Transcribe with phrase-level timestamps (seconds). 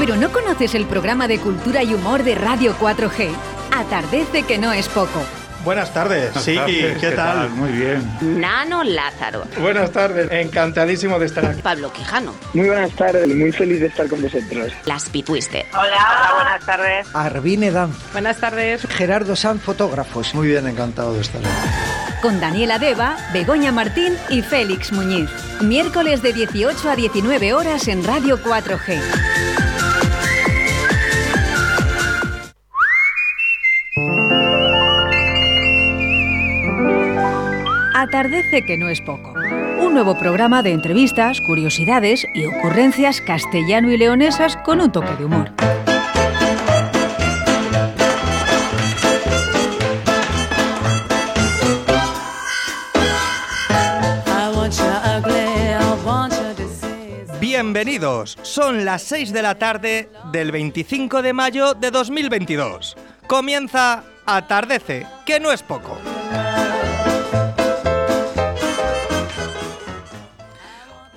[0.00, 3.28] ¿Pero no conoces el programa de cultura y humor de Radio 4G?
[3.70, 5.20] Atardece que no es poco.
[5.62, 6.58] Buenas tardes, sí,
[6.98, 7.50] ¿qué, tal?
[7.50, 8.40] Muy bien.
[8.40, 9.44] Nano Lázaro.
[9.60, 11.60] Buenas tardes, encantadísimo de estar aquí.
[11.60, 12.34] Pablo Quijano.
[12.54, 14.72] Muy buenas tardes, muy feliz de estar con vosotros.
[14.86, 15.66] Las Pitwister.
[15.74, 17.06] Hola, hola, buenas tardes.
[17.14, 17.92] Arvine Dan.
[18.12, 18.86] Buenas tardes.
[18.88, 20.34] Gerardo Sanz, fotógrafos.
[20.34, 22.20] Muy bien, encantado de estar aquí.
[22.22, 25.28] Con Daniela Deva, Begoña Martín y Félix Muñiz.
[25.60, 29.49] Miércoles de 18 a 19 horas en Radio 4G.
[38.10, 39.34] Atardece que no es poco.
[39.80, 45.26] Un nuevo programa de entrevistas, curiosidades y ocurrencias castellano y leonesas con un toque de
[45.26, 45.52] humor.
[57.40, 62.96] Bienvenidos, son las 6 de la tarde del 25 de mayo de 2022.
[63.28, 65.96] Comienza Atardece, que no es poco.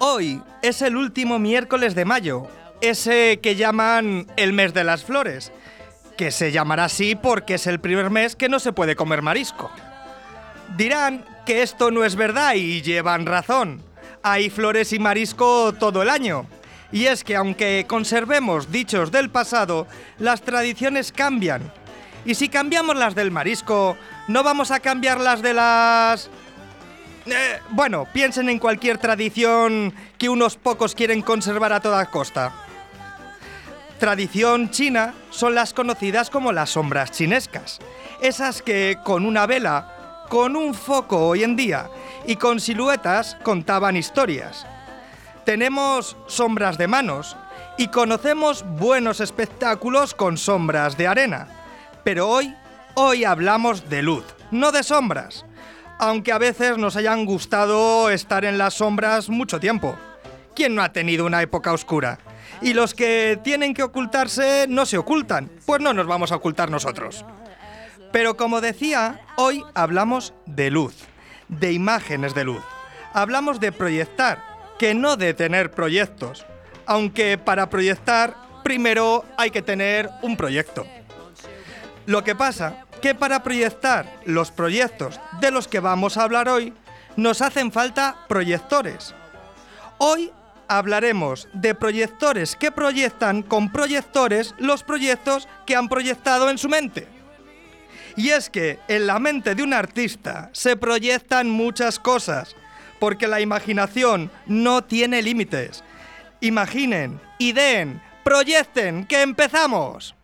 [0.05, 2.45] Hoy es el último miércoles de mayo,
[2.81, 5.53] ese que llaman el mes de las flores,
[6.17, 9.71] que se llamará así porque es el primer mes que no se puede comer marisco.
[10.75, 13.81] Dirán que esto no es verdad y llevan razón.
[14.23, 16.47] Hay flores y marisco todo el año.
[16.91, 19.87] Y es que aunque conservemos dichos del pasado,
[20.19, 21.71] las tradiciones cambian.
[22.25, 23.95] Y si cambiamos las del marisco,
[24.27, 26.29] no vamos a cambiar las de las...
[27.25, 32.51] Eh, bueno, piensen en cualquier tradición que unos pocos quieren conservar a toda costa.
[33.97, 37.79] Tradición china son las conocidas como las sombras chinescas.
[38.21, 41.89] Esas que con una vela, con un foco hoy en día
[42.27, 44.65] y con siluetas contaban historias.
[45.45, 47.37] Tenemos sombras de manos
[47.77, 51.47] y conocemos buenos espectáculos con sombras de arena.
[52.03, 52.53] Pero hoy,
[52.95, 55.45] hoy hablamos de luz, no de sombras
[56.03, 59.95] aunque a veces nos hayan gustado estar en las sombras mucho tiempo.
[60.53, 62.19] ¿Quién no ha tenido una época oscura?
[62.61, 66.69] Y los que tienen que ocultarse no se ocultan, pues no nos vamos a ocultar
[66.69, 67.23] nosotros.
[68.11, 70.93] Pero como decía, hoy hablamos de luz,
[71.47, 72.63] de imágenes de luz.
[73.13, 74.43] Hablamos de proyectar,
[74.77, 76.45] que no de tener proyectos.
[76.85, 80.85] Aunque para proyectar, primero hay que tener un proyecto.
[82.05, 86.73] Lo que pasa que para proyectar los proyectos de los que vamos a hablar hoy,
[87.17, 89.13] nos hacen falta proyectores.
[89.97, 90.31] Hoy
[90.69, 97.09] hablaremos de proyectores que proyectan con proyectores los proyectos que han proyectado en su mente.
[98.15, 102.55] Y es que en la mente de un artista se proyectan muchas cosas,
[103.01, 105.83] porque la imaginación no tiene límites.
[106.39, 110.15] Imaginen, ideen, proyecten, que empezamos.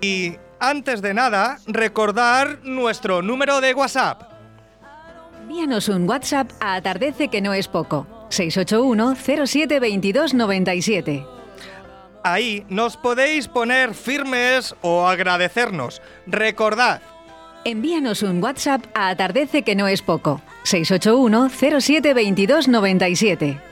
[0.00, 4.22] Y antes de nada, recordar nuestro número de WhatsApp.
[5.42, 8.06] Envíanos un WhatsApp a Atardece que no es poco.
[8.30, 9.16] 681
[9.46, 11.26] 07 22 97.
[12.22, 16.00] Ahí nos podéis poner firmes o agradecernos.
[16.26, 17.00] Recordad.
[17.64, 20.40] Envíanos un WhatsApp a Atardece que no es poco.
[20.62, 21.50] 681
[21.80, 23.69] 07 22 97.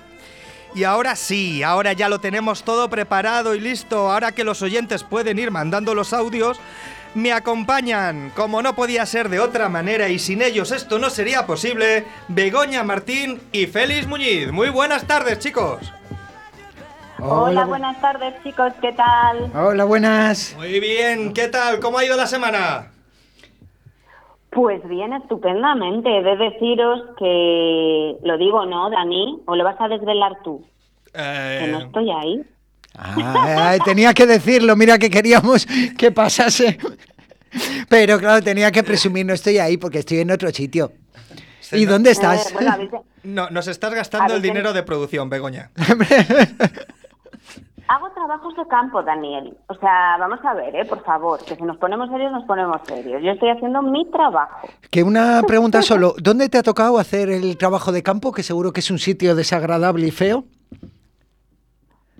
[0.78, 4.12] Y ahora sí, ahora ya lo tenemos todo preparado y listo.
[4.12, 6.60] Ahora que los oyentes pueden ir mandando los audios,
[7.16, 11.46] me acompañan, como no podía ser de otra manera y sin ellos esto no sería
[11.46, 14.52] posible, Begoña Martín y Félix Muñiz.
[14.52, 15.92] Muy buenas tardes, chicos.
[17.18, 19.50] Hola, buenas tardes, chicos, ¿qué tal?
[19.56, 20.54] Hola, buenas.
[20.56, 21.80] Muy bien, ¿qué tal?
[21.80, 22.92] ¿Cómo ha ido la semana?
[24.50, 26.08] Pues bien, estupendamente.
[26.18, 29.40] He de deciros que lo digo, ¿no, Dani?
[29.46, 30.64] ¿O lo vas a desvelar tú?
[31.14, 32.42] Eh, Que no estoy ahí.
[32.96, 36.78] Ah, ay, tenía que decirlo, mira que queríamos que pasase.
[37.88, 40.92] Pero claro, tenía que presumir, no estoy ahí porque estoy en otro sitio.
[41.72, 42.50] ¿Y no- dónde estás?
[42.50, 45.70] Eh, bueno, No, nos estás gastando el dinero de producción, Begoña.
[47.88, 49.56] hago trabajos de campo, Daniel.
[49.66, 50.84] O sea, vamos a ver, ¿eh?
[50.84, 53.22] Por favor, que si nos ponemos serios, nos ponemos serios.
[53.22, 54.68] Yo estoy haciendo mi trabajo.
[54.90, 58.32] Que una pregunta solo, ¿dónde te ha tocado hacer el trabajo de campo?
[58.32, 60.44] Que seguro que es un sitio desagradable y feo.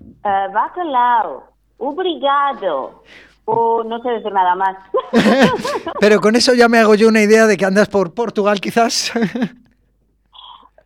[0.00, 1.44] Eh, bacalao,
[1.76, 3.02] obrigado.
[3.44, 4.76] O no sé decir nada más.
[6.00, 9.12] Pero con eso ya me hago yo una idea de que andas por Portugal quizás.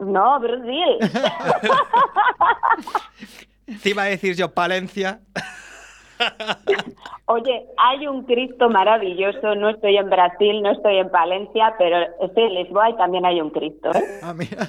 [0.00, 0.98] no, Brasil.
[3.82, 5.20] Te iba a decir yo Palencia.
[7.26, 9.54] Oye, hay un Cristo maravilloso.
[9.54, 13.40] No estoy en Brasil, no estoy en Palencia, pero estoy en Lisboa y también hay
[13.40, 13.90] un Cristo.
[13.94, 14.02] ¿eh?
[14.22, 14.68] Ah, mira.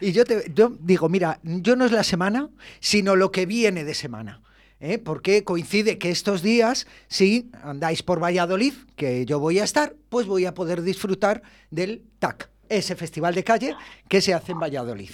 [0.00, 2.48] Y yo te yo digo, mira, yo no es la semana,
[2.80, 4.40] sino lo que viene de semana.
[4.80, 4.98] ¿eh?
[4.98, 10.26] Porque coincide que estos días, si andáis por Valladolid, que yo voy a estar, pues
[10.26, 13.76] voy a poder disfrutar del TAC, ese festival de calle
[14.08, 15.10] que se hace en Valladolid.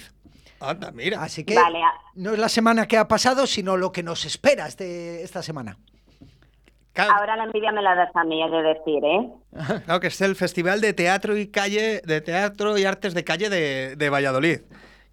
[0.69, 1.21] Anda, mira.
[1.23, 1.79] Así que Vale,
[2.15, 5.77] no es la semana que ha pasado, sino lo que nos espera este, esta semana.
[6.93, 9.29] Claro, Ahora la envidia me la das a mí, es de decir, ¿eh?
[9.85, 13.49] claro que es el Festival de Teatro y Calle, de Teatro y Artes de Calle
[13.49, 14.59] de, de Valladolid,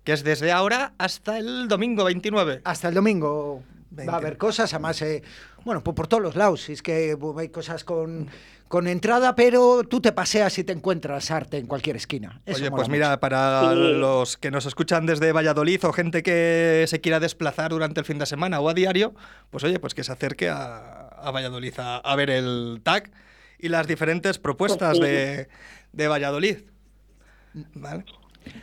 [0.04, 2.60] que es desde ahora hasta el domingo 29.
[2.64, 4.12] Hasta el domingo va Venga.
[4.12, 5.24] a haber cosas, además, eh,
[5.64, 6.68] bueno, por, por todos los lados.
[6.68, 8.28] Es que hay cosas con,
[8.68, 12.40] con entrada, pero tú te paseas y te encuentras arte en cualquier esquina.
[12.46, 12.90] Eso Oye, pues mucho.
[12.92, 13.76] mira, para Sí.
[13.76, 18.18] los que nos escuchan desde Valladolid o gente que se quiera desplazar durante el fin
[18.18, 19.14] de semana o a diario,
[19.50, 23.10] pues oye, pues que se acerque a, a Valladolid a, a ver el TAC
[23.58, 25.14] y las diferentes propuestas Pues sí.
[25.14, 25.48] de,
[25.92, 26.58] de Valladolid.
[27.74, 28.04] ¿Vale?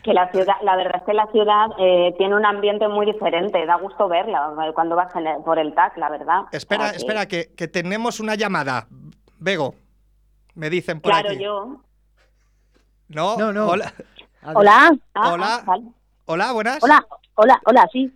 [0.04, 3.66] Que la ciudad, la verdad es que la ciudad eh, tiene un ambiente muy diferente,
[3.66, 6.42] da gusto verla eh, cuando vas en el- por el TAC, la verdad.
[6.52, 8.88] Espera, espera, que, que tenemos una llamada.
[9.40, 9.76] Bego,
[10.56, 11.44] me dicen por Claro, aquí.
[11.44, 11.82] yo.
[13.10, 13.68] No, No, no.
[13.70, 13.94] Hola.
[14.44, 15.56] Hola, Ah, Hola.
[15.56, 15.84] ah, vale.
[16.26, 16.84] hola, buenas.
[16.84, 17.06] hola,
[17.36, 18.12] hola, hola, sí.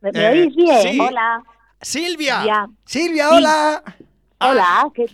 [0.00, 0.82] ¿Me, me Eh, oís bien?
[0.82, 1.00] sí.
[1.00, 1.42] Hola.
[1.80, 2.66] Silvia, Ya.
[2.84, 3.34] Silvia, Sí.
[3.36, 3.82] hola.
[4.40, 4.50] Ah.
[4.50, 5.06] Hola, que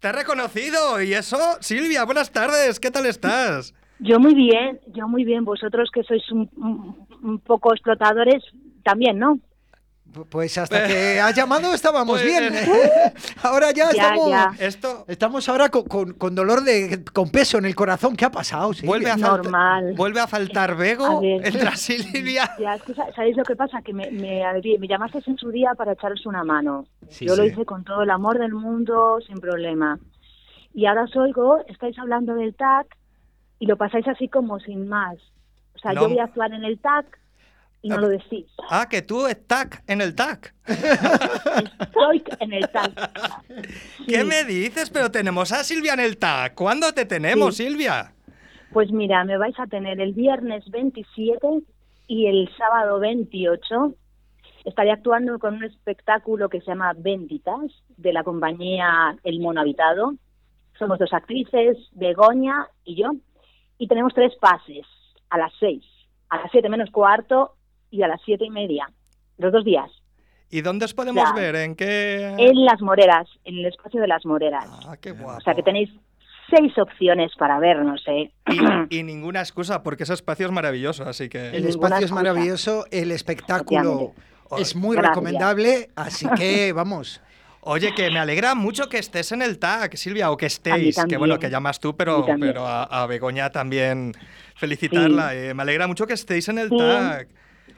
[0.00, 1.00] te he reconocido.
[1.00, 1.38] ¿Y eso?
[1.60, 2.80] Silvia, buenas tardes.
[2.80, 3.74] ¿Qué tal estás?
[4.02, 5.44] Yo muy bien, yo muy bien.
[5.44, 8.42] Vosotros que sois un, un- un poco explotadores,
[8.84, 9.38] también, ¿no?
[10.12, 12.52] Pu- Pues hasta que has llamado estábamos Pues, bien.
[12.54, 13.12] eh.
[13.42, 14.28] ahora ya, Ya, estamos.
[14.28, 14.52] ya.
[14.58, 17.02] Esto Estamos ahora con, con- con dolor de.
[17.14, 18.14] con peso en el corazón.
[18.16, 18.72] ¿Qué ha pasado?
[18.84, 19.94] Vuelve a, Normal.
[19.96, 20.98] vuelve a faltar ver.
[21.22, 22.50] Entra Silvia.
[22.58, 23.80] Ya, es que sa- ¿sabéis lo que pasa?
[23.82, 24.42] Que me, me,
[24.78, 26.84] me llamasteis en su día para echaros una mano.
[27.08, 29.98] Sí, yo lo hice con todo el amor del mundo, sin problema.
[30.74, 32.86] Y ahora os oigo, estáis hablando del TAC
[33.62, 35.16] y lo pasáis así como sin más.
[35.76, 36.02] O sea, No.
[36.02, 37.06] yo voy a actuar en el TAC
[37.80, 38.00] y no Ah.
[38.00, 38.46] lo decís.
[38.68, 40.52] Ah, que tú estás en el TAC.
[41.80, 42.92] Estoy en el TAC.
[44.08, 44.90] ¿Qué me dices?
[44.90, 46.54] Pero tenemos a Silvia en el TAC.
[46.54, 47.64] ¿Cuándo te tenemos, Sí.
[47.68, 48.12] Silvia?
[48.72, 51.46] Pues mira, me vais a tener el viernes 27
[52.08, 53.94] y el sábado 28.
[54.64, 57.60] Estaré actuando con un espectáculo que se llama Benditas,
[57.96, 60.14] de la compañía El Mono Habitado.
[60.78, 63.10] Somos dos actrices, Begoña y yo.
[63.78, 64.86] Y tenemos tres pases,
[65.30, 65.84] a las seis,
[66.28, 67.56] a las siete menos cuarto
[67.90, 68.86] y a las siete y media.
[69.38, 69.90] Los dos días.
[70.50, 71.32] ¿Y dónde os podemos Ya.
[71.34, 71.56] ver?
[71.56, 72.34] ¿En qué...?
[72.38, 74.66] En Las Moreras, en el espacio de Las Moreras.
[74.86, 75.38] Ah, qué guapo.
[75.38, 75.88] O sea que tenéis
[76.50, 78.30] seis opciones para vernos, ¿eh?
[78.90, 81.48] Y, y ninguna excusa, porque ese espacio es maravilloso, así que...
[81.56, 84.12] El espacio es maravilloso, el espectáculo
[84.58, 85.16] es muy Gracias.
[85.16, 87.22] recomendable, así que vamos.
[87.64, 91.16] Oye, que me alegra mucho que estés en el TAC, Silvia, o que estéis, que
[91.16, 94.12] bueno, que llamas tú, pero, pero a, a Begoña también
[94.56, 95.34] felicitarla.
[95.34, 96.76] eh, me alegra mucho que estéis en el Sí.
[96.76, 97.28] TAC.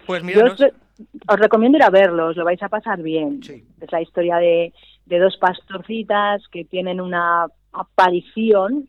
[0.06, 3.42] Pues mira, os, os recomiendo ir a verlos, lo vais a pasar bien.
[3.42, 3.62] Sí.
[3.80, 4.72] Es la historia de,
[5.04, 8.88] de dos pastorcitas que tienen una aparición,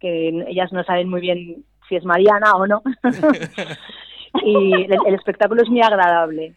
[0.00, 2.82] que ellas no saben muy bien si es Mariana o no.
[4.44, 6.54] y el, el espectáculo es muy agradable.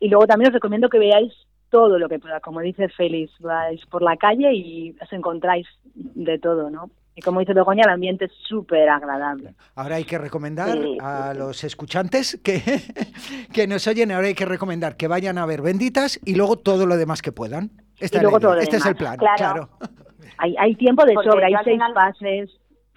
[0.00, 1.32] Y luego también os recomiendo que veáis
[1.74, 6.38] todo lo que pueda, como dice Félix, vais por la calle y os encontráis de
[6.38, 6.88] todo, ¿no?
[7.16, 9.54] Y como dice Begoña, el ambiente es súper agradable.
[9.74, 12.60] Ahora hay que recomendar Sí, a sí, los escuchantes que,
[13.52, 16.86] que nos oyen, ahora hay que recomendar que vayan a ver benditas y luego todo
[16.86, 17.70] lo demás que puedan.
[17.98, 19.68] Esta Y luego todo lo este es el demás, plan, claro.
[19.78, 19.90] claro.
[20.38, 22.50] Hay, hay tiempo de Porque sobra, hay seis final- pases,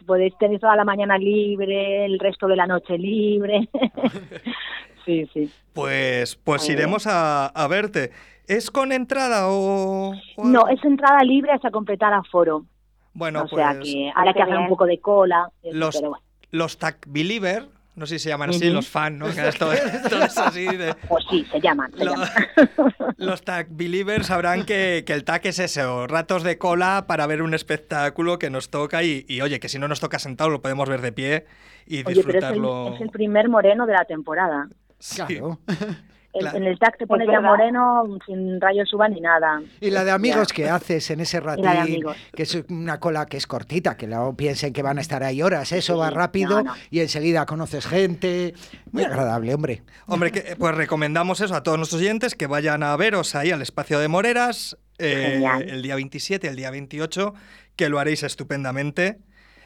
[0.06, 3.70] podéis tener toda la mañana libre, el resto de la noche libre.
[5.06, 5.52] sí, sí.
[5.74, 8.12] pues, pues Muy iremos a, a verte.
[8.48, 10.14] ¿Es con entrada o...?
[10.38, 12.66] o No, es entrada libre hasta completar aforo.
[13.14, 15.96] Bueno, o pues sea que habrá qué que hacer un poco de cola, eso, los,
[15.96, 16.24] pero bueno.
[16.52, 19.26] los TAC Believer, no sé si se llaman así, los fan, ¿no?
[19.34, 20.94] Que esto, esto es así de...
[21.10, 21.92] Pues sí, se llaman.
[21.98, 22.30] se Lo- llaman.
[23.18, 27.42] Los tag believers sabrán que, que el tag es eso, ratos de cola para ver
[27.42, 30.62] un espectáculo que nos toca y, y, oye, que si no nos toca sentado lo
[30.62, 31.46] podemos ver de pie
[31.88, 32.94] y Oye, pero es el, disfrutarlo.
[32.94, 34.68] es el primer moreno de la temporada.
[35.00, 35.16] Sí.
[35.26, 35.60] Claro.
[36.40, 36.58] Claro.
[36.58, 39.62] En el tag te pones Es ya moreno sin rayos suba ni nada.
[39.82, 40.56] Y la de amigos Ya.
[40.56, 42.04] que haces en ese ratín,
[42.34, 45.42] que es una cola que es cortita, que no piensen que van a estar ahí
[45.42, 46.74] horas, eso va rápido no, no.
[46.90, 48.54] y enseguida conoces gente.
[48.92, 49.84] Muy agradable, hombre.
[50.08, 53.62] Hombre, que, pues recomendamos eso a todos nuestros oyentes que vayan a veros ahí al
[53.62, 57.34] espacio de Moreras eh, el día 27, el día 28,
[57.76, 59.20] que lo haréis estupendamente.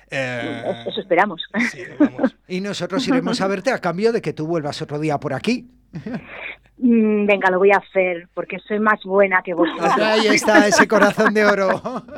[0.10, 1.42] Eh, Eso esperamos.
[1.72, 1.80] sí.
[2.48, 5.70] Y nosotros iremos a verte a cambio de que tú vuelvas otro día por aquí.
[6.78, 9.92] Mm, venga, lo voy a hacer porque soy más buena que vosotros.
[10.02, 12.04] Ahí está ese corazón de oro.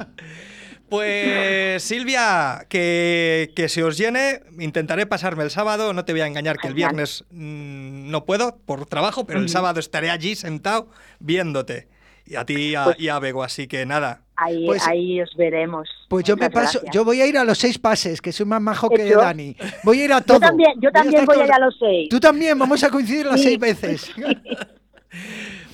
[0.90, 6.28] Pues Silvia, que, que se os llene, intentaré pasarme el sábado, no te voy a
[6.28, 10.90] engañar que el viernes mm, no puedo por trabajo, pero el sábado estaré allí sentado
[11.20, 11.88] viéndote.
[12.28, 14.22] Y a ti y a, Pues- y a Bego, así que nada.
[14.44, 15.90] Ahí, Pues- ahí os veremos.
[16.10, 16.94] Pues yo me paso, gracias.
[16.96, 19.20] yo voy a ir a los seis pases, que soy más majo que ¿Hecho?
[19.20, 19.56] Dani.
[19.84, 20.38] Voy a ir a todo.
[20.40, 22.10] Yo también, yo también estar voy todo- allá a los seis.
[22.10, 23.48] Tú también, vamos a coincidir las Sí.
[23.48, 24.12] seis veces.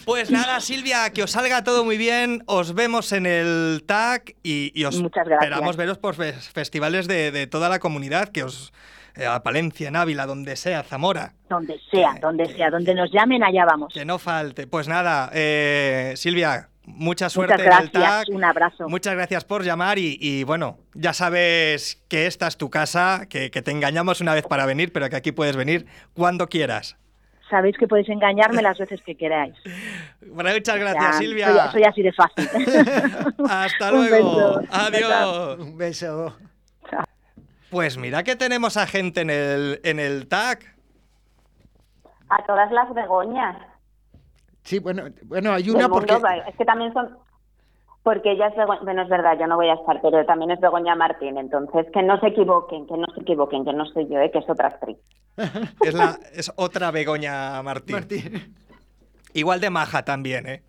[0.05, 2.43] Pues nada, Silvia, que os salga todo muy bien.
[2.47, 7.45] Os vemos en el TAC y, y os esperamos veros por fes- festivales de, de
[7.47, 8.73] toda la comunidad, que os
[9.15, 11.33] eh, a Palencia, en Ávila, donde sea, Zamora.
[11.49, 13.93] Donde sea, donde sea, donde nos llamen, allá vamos.
[13.93, 14.65] Que no falte.
[14.65, 18.35] Pues nada, eh, Silvia, mucha suerte Muchas en el gracias, TAC.
[18.35, 18.89] un abrazo.
[18.89, 23.51] Muchas gracias por llamar y, y, bueno, ya sabes que esta es tu casa, que,
[23.51, 26.97] que te engañamos una vez para venir, pero que aquí puedes venir cuando quieras.
[27.49, 29.55] Sabéis que podéis engañarme las veces que queráis.
[30.31, 31.47] Bueno, muchas gracias, Ya, Silvia.
[31.47, 32.47] Soy, soy así de fácil.
[33.49, 34.59] Hasta Un luego.
[34.59, 34.67] beso.
[34.71, 35.59] Adiós.
[35.59, 36.37] Un beso.
[37.71, 40.75] Pues mira que tenemos a gente en el, en el TAC.
[42.29, 43.57] A todas las Begoñas.
[44.69, 47.17] Sí, bueno, bueno, hay una porque es que también son
[48.03, 50.59] porque ella es Begoña, bueno, es verdad, yo no voy a estar, pero también es
[50.59, 54.19] Begoña Martín, entonces que no se equivoquen, que no se equivoquen, que no soy yo,
[54.19, 54.97] eh, que es otra actriz.
[55.83, 57.95] Es, la, es otra Begoña Martín.
[57.95, 58.55] Martín.
[59.33, 60.61] Igual de maja también, ¿eh?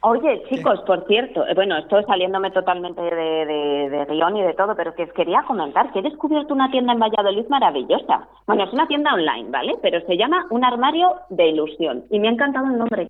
[0.00, 3.10] Oye, chicos, por cierto, eh, bueno, estoy saliéndome totalmente de,
[3.46, 6.70] de, de guion y de todo, pero que os quería comentar que he descubierto una
[6.70, 8.28] tienda en Valladolid maravillosa.
[8.46, 9.74] Bueno, es una tienda online, ¿vale?
[9.82, 13.08] Pero se llama Un Armario de Ilusión y me ha encantado el nombre.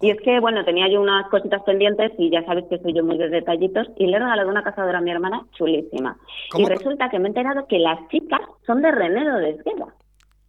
[0.00, 3.04] Y es que, bueno, tenía yo unas cositas pendientes y ya sabes que soy yo
[3.04, 6.16] muy de detallitos y le he regalado una cazadora a mi hermana chulísima.
[6.50, 6.66] ¿Cómo?
[6.66, 9.94] Y resulta que me he enterado que las chicas son de Renedo de Esgueva.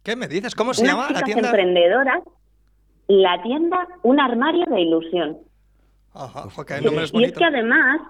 [0.02, 0.56] ¿Qué me dices?
[0.56, 1.48] ¿Cómo se Unas llama la tienda?
[1.50, 2.18] emprendedoras.
[3.08, 5.38] La tienda Un Armario de Ilusión.
[6.14, 8.00] Ajá, ok, el Sí, nombre es y es que además,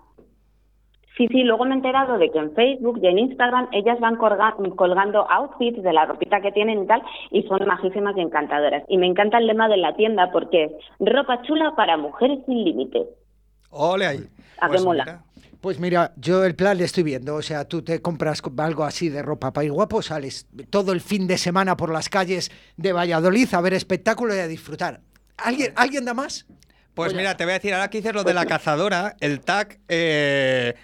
[1.16, 4.16] sí, sí, luego me he enterado de que en Facebook y en Instagram ellas van
[4.16, 8.84] colga- colgando outfits de la ropita que tienen y tal, y son majísimas y encantadoras.
[8.88, 12.62] Y me encanta el lema de la tienda porque es ropa chula para mujeres sin
[12.64, 13.06] límites.
[13.70, 14.20] Ole ahí.
[14.60, 15.04] ¿A qué mola?
[15.04, 15.22] mira,
[15.64, 18.84] Pues mira, yo el plan le estoy viendo, o sea, tú te compras co- algo
[18.84, 22.50] así de ropa para ir guapo, sales todo el fin de semana por las calles
[22.76, 25.00] de Valladolid a ver espectáculo y a disfrutar.
[25.38, 26.44] ¿Alguien, ¿alguien da más?
[26.92, 29.78] Pues mira, te voy a decir, ahora que dices lo de la cazadora, el tag
[29.88, 30.74] eh,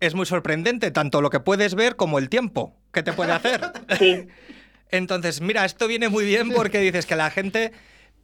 [0.00, 3.60] es muy sorprendente, tanto lo que puedes ver como el tiempo que te puede hacer.
[3.98, 4.26] Sí.
[4.90, 7.72] Entonces, mira, esto viene muy bien porque dices que la gente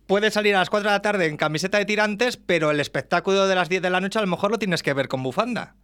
[0.07, 3.47] puede salir a las 4 de la tarde en camiseta de tirantes, pero el espectáculo
[3.47, 5.75] de las 10 de la noche a lo mejor lo tienes que ver con bufanda.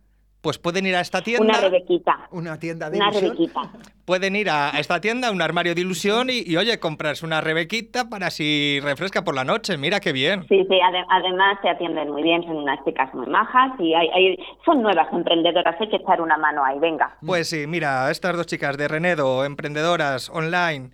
[0.41, 1.45] Pues pueden ir a esta tienda.
[1.45, 2.29] Una rebequita.
[2.31, 3.33] Una tienda de Una ilusión.
[3.37, 3.71] rebequita.
[4.05, 8.09] Pueden ir a esta tienda, un armario de ilusión y, y, oye, comprarse una rebequita
[8.09, 9.77] para si refresca por la noche.
[9.77, 10.43] Mira qué bien.
[10.49, 14.09] Sí, sí, ade- además se atienden muy bien, son unas chicas muy majas y hay,
[14.15, 17.17] hay- son nuevas emprendedoras, hay que echar una mano ahí, venga.
[17.27, 20.91] Pues sí, mira, estas dos chicas de Renedo, emprendedoras online,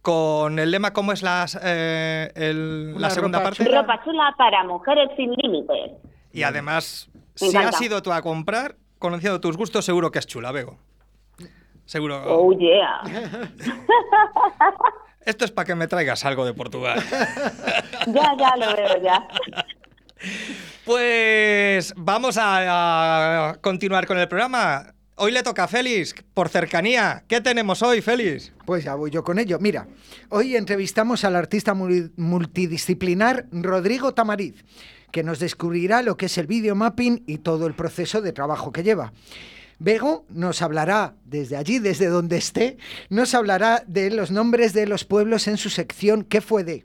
[0.00, 3.64] con el lema, ¿cómo es las, eh, el- la segunda ropa parte?
[3.66, 3.82] chula.
[3.82, 5.92] Ropa chula para mujeres sin límites.
[6.32, 7.68] Y además, Me si encanta.
[7.70, 10.78] has ido tú a comprar, conociendo tus gustos, seguro que es chula, Bego.
[11.84, 12.22] Seguro.
[12.26, 13.02] Oh, yeah.
[15.26, 17.02] Esto es para que me traigas algo de Portugal.
[18.06, 19.28] ya, ya lo veo, ya.
[20.86, 24.94] Pues vamos a, a continuar con el programa.
[25.16, 27.24] Hoy le toca a Félix, por cercanía.
[27.28, 28.52] ¿Qué tenemos hoy, Félix?
[28.64, 29.58] Pues ya voy yo con ello.
[29.60, 29.86] Mira,
[30.30, 34.64] hoy entrevistamos al artista mul- multidisciplinar Rodrigo Tamariz,
[35.14, 38.82] que nos descubrirá lo que es el videomapping y todo el proceso de trabajo que
[38.82, 39.12] lleva.
[39.78, 42.78] Bego nos hablará desde allí, desde donde esté,
[43.10, 46.84] nos hablará de los nombres de los pueblos en su sección ¿Qué fue de?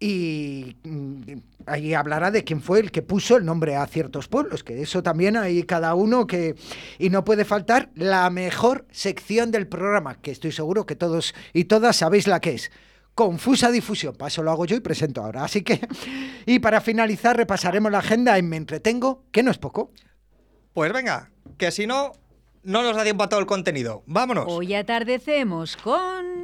[0.00, 1.20] Y mm,
[1.66, 5.02] ahí hablará de quién fue el que puso el nombre a ciertos pueblos, que eso
[5.02, 6.54] también hay cada uno que...
[6.98, 11.64] Y no puede faltar la mejor sección del programa, que estoy seguro que todos y
[11.64, 12.70] todas sabéis la que es.
[13.14, 15.44] Confusa difusión, paso lo hago yo y presento ahora.
[15.44, 15.80] Así que,
[16.46, 19.90] y para finalizar, repasaremos la agenda en Me Entretengo, que no es poco.
[20.72, 22.12] Pues venga, que si no,
[22.62, 24.02] no nos da tiempo a todo el contenido.
[24.06, 24.46] Vámonos.
[24.48, 26.41] Hoy atardecemos con...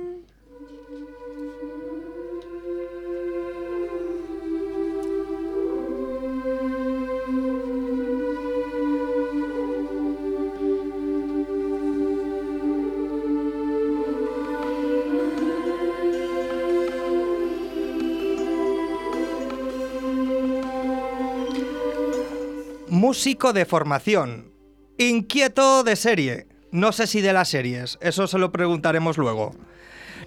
[23.19, 24.53] Músico de formación.
[24.97, 26.47] Inquieto de serie.
[26.71, 29.57] No sé si de las series, eso se lo preguntaremos luego.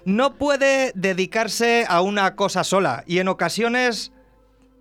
[0.04, 4.12] no puede dedicarse a una cosa sola y en ocasiones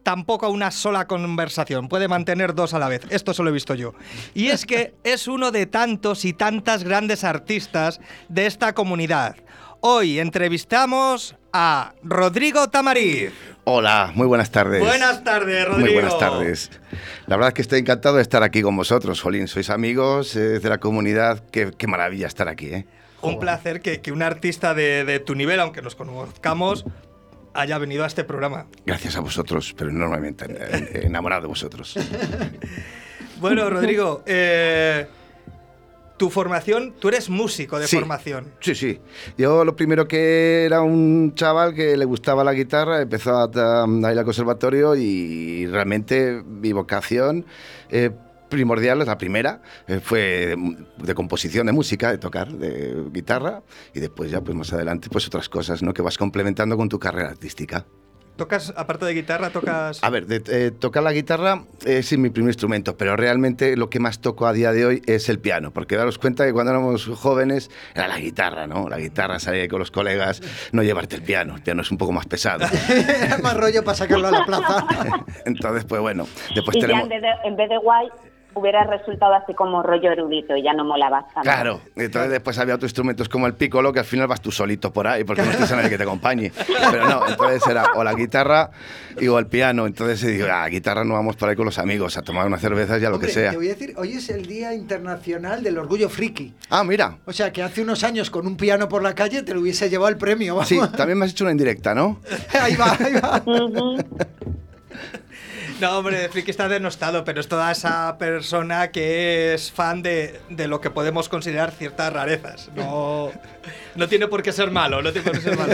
[0.03, 3.03] tampoco a una sola conversación, puede mantener dos a la vez.
[3.09, 3.93] Esto solo he visto yo.
[4.33, 9.37] Y es que es uno de tantos y tantas grandes artistas de esta comunidad.
[9.79, 13.31] Hoy entrevistamos a Rodrigo Tamariz.
[13.63, 14.79] Hola, muy buenas tardes.
[14.81, 15.86] Buenas tardes, Rodrigo.
[15.86, 16.72] Muy buenas tardes.
[17.27, 19.48] La verdad es que estoy encantado de estar aquí con vosotros, Jolín.
[19.48, 21.43] Sois amigos eh, de la comunidad.
[21.51, 22.86] Qué, qué maravilla estar aquí, ¿eh?
[23.22, 26.86] Un placer que, que un artista de, de tu nivel, aunque nos conozcamos,
[27.53, 28.65] haya venido a este programa.
[28.86, 31.96] Gracias a vosotros, pero enormemente en- enamorado de vosotros.
[33.39, 35.08] Bueno, Rodrigo, eh,
[36.21, 37.97] tu formación, tú eres músico de Sí.
[37.97, 38.53] formación.
[38.59, 38.99] Sí, sí.
[39.39, 44.11] Yo lo primero que era un chaval que le gustaba la guitarra, empezó a, a
[44.13, 47.47] ir al conservatorio y realmente mi vocación
[47.89, 48.11] eh,
[48.49, 50.19] primordial, la primera, eh, fue
[50.55, 53.63] de, de composición de música, de tocar de guitarra
[53.95, 55.91] y después ya pues más adelante pues otras cosas, ¿no?
[55.91, 57.87] Que vas complementando con tu carrera artística.
[58.41, 60.03] ¿Tocas, aparte de guitarra, tocas...?
[60.03, 64.00] A ver, de- eh, tocar la guitarra es mi primer instrumento, pero realmente lo que
[64.00, 67.05] más toco a día de hoy es el piano, porque daros cuenta que cuando éramos
[67.05, 68.89] jóvenes era la guitarra, ¿no?
[68.89, 72.13] La guitarra, salir con los colegas, no llevarte el piano, el piano es un poco
[72.13, 72.65] más pesado.
[72.89, 74.88] Era más rollo para sacarlo a la plaza.
[75.45, 77.03] Entonces, pues bueno, después y ya tenemos...
[77.03, 78.07] en vez, de, en vez de guay,
[78.55, 81.41] hubiera resultado así como rollo erudito y ya no molaba tanto.
[81.41, 84.91] Claro, entonces después había otros instrumentos como el piccolo que al final vas tú solito
[84.91, 86.51] por ahí porque no tienes a nadie que te acompañe.
[86.91, 88.72] Pero no, entonces era o la guitarra
[89.20, 89.86] y o el piano.
[89.88, 93.01] Entonces digo, ah, guitarra no vamos por ahí con los amigos a tomar unas cervezas
[93.01, 93.51] y a lo Hombre, que sea.
[93.51, 96.53] Te voy a decir, hoy es el Día Internacional del Orgullo Friki.
[96.70, 97.17] Ah, mira.
[97.25, 99.89] O sea, que hace unos años con un piano por la calle te lo hubiese
[99.89, 100.55] llevado el premio.
[100.55, 100.67] vamos.
[100.67, 102.20] Sí, también me has hecho una indirecta, ¿no?
[102.62, 103.41] ahí va, ahí va.
[105.81, 110.67] No, hombre, Friki está denostado, pero es toda esa persona que es fan de, de
[110.67, 112.69] lo que podemos considerar ciertas rarezas.
[112.75, 113.31] No,
[113.95, 115.73] no tiene por qué ser malo, no tiene por qué ser malo.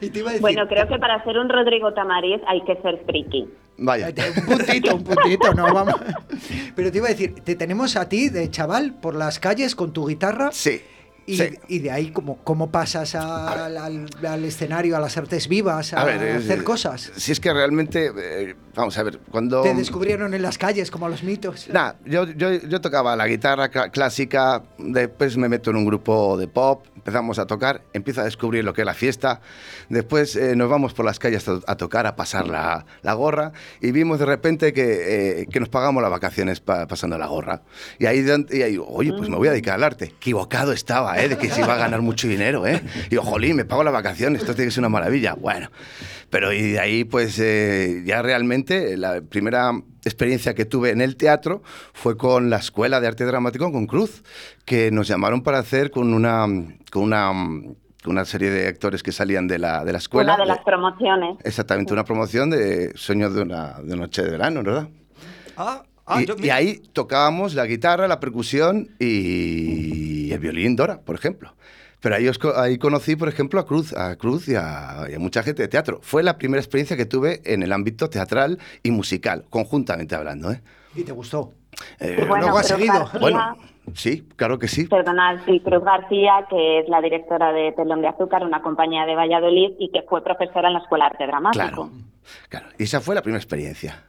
[0.00, 2.74] Y te iba a decir, Bueno, creo que para ser un Rodrigo Tamariz hay que
[2.80, 3.48] ser friki.
[3.76, 4.08] Vaya.
[4.08, 5.94] Un puntito, un puntito, no vamos.
[6.74, 9.92] Pero te iba a decir, te tenemos a ti de chaval por las calles con
[9.92, 10.50] tu guitarra.
[10.52, 10.82] Sí.
[11.26, 11.50] Y, sí.
[11.68, 15.92] y de ahí, ¿cómo, cómo pasas a- al, al- al escenario, a las artes vivas,
[15.92, 17.12] a, A ver, es- hacer cosas?
[17.16, 19.62] Si es que realmente, eh, vamos a ver, cuando...
[19.62, 21.68] Te descubrieron en las calles, como los mitos.
[21.72, 26.48] Nah, yo, yo, yo tocaba la guitarra clásica, después me meto en un grupo de
[26.48, 29.40] pop, empezamos a tocar, empiezo a descubrir lo que es la fiesta,
[29.88, 33.90] después eh, nos vamos por las calles a, tocar, a pasar la, la gorra, y
[33.92, 37.62] vimos de repente que, eh, que nos pagamos las vacaciones pa- pasando la gorra.
[37.98, 40.06] Y ahí, y ahí, oye, pues me voy a dedicar al arte.
[40.06, 41.28] Equivocado estaba, ¿eh?
[41.28, 42.82] De que se iba a ganar mucho dinero, ¿eh?
[43.10, 45.34] Y yo, jolín, me pago las vacaciones, esto tiene que ser una maravilla.
[45.34, 45.70] Bueno,
[46.30, 49.72] pero y de ahí, pues eh, ya realmente la primera
[50.04, 51.62] experiencia que tuve en el teatro
[51.92, 54.22] fue con la Escuela de Arte Dramático con Cruz,
[54.64, 56.46] que nos llamaron para hacer con una,
[56.90, 57.32] con una,
[58.06, 60.34] una serie de actores que salían de la, de la escuela.
[60.34, 61.36] Una de las promociones.
[61.44, 64.88] Exactamente, una promoción de Sueño de una, de una noche de verano, ¿verdad?
[65.56, 71.00] Ah, ah, y, yo- y ahí tocábamos la guitarra, la percusión y el violín Dora,
[71.00, 71.54] por ejemplo.
[72.00, 75.18] Pero ahí, os ahí conocí, por ejemplo, a Cruz, a Cruz y a, y a
[75.18, 75.98] mucha gente de teatro.
[76.02, 80.50] Fue la primera experiencia que tuve en el ámbito teatral y musical, conjuntamente hablando.
[80.50, 80.62] ¿eh?
[80.94, 81.52] Y te gustó.
[81.98, 82.92] Eh, Bueno, luego ha seguido.
[82.94, 83.56] García- bueno,
[83.94, 84.86] sí, claro que sí.
[84.86, 89.14] Perdonad, sí, Cruz García, que es la directora de Telón de Azúcar, una compañía de
[89.14, 91.64] Valladolid, y que fue profesora en la Escuela de Arte Dramático.
[91.66, 91.90] Claro,
[92.48, 92.66] claro.
[92.78, 94.04] Y esa fue la primera experiencia.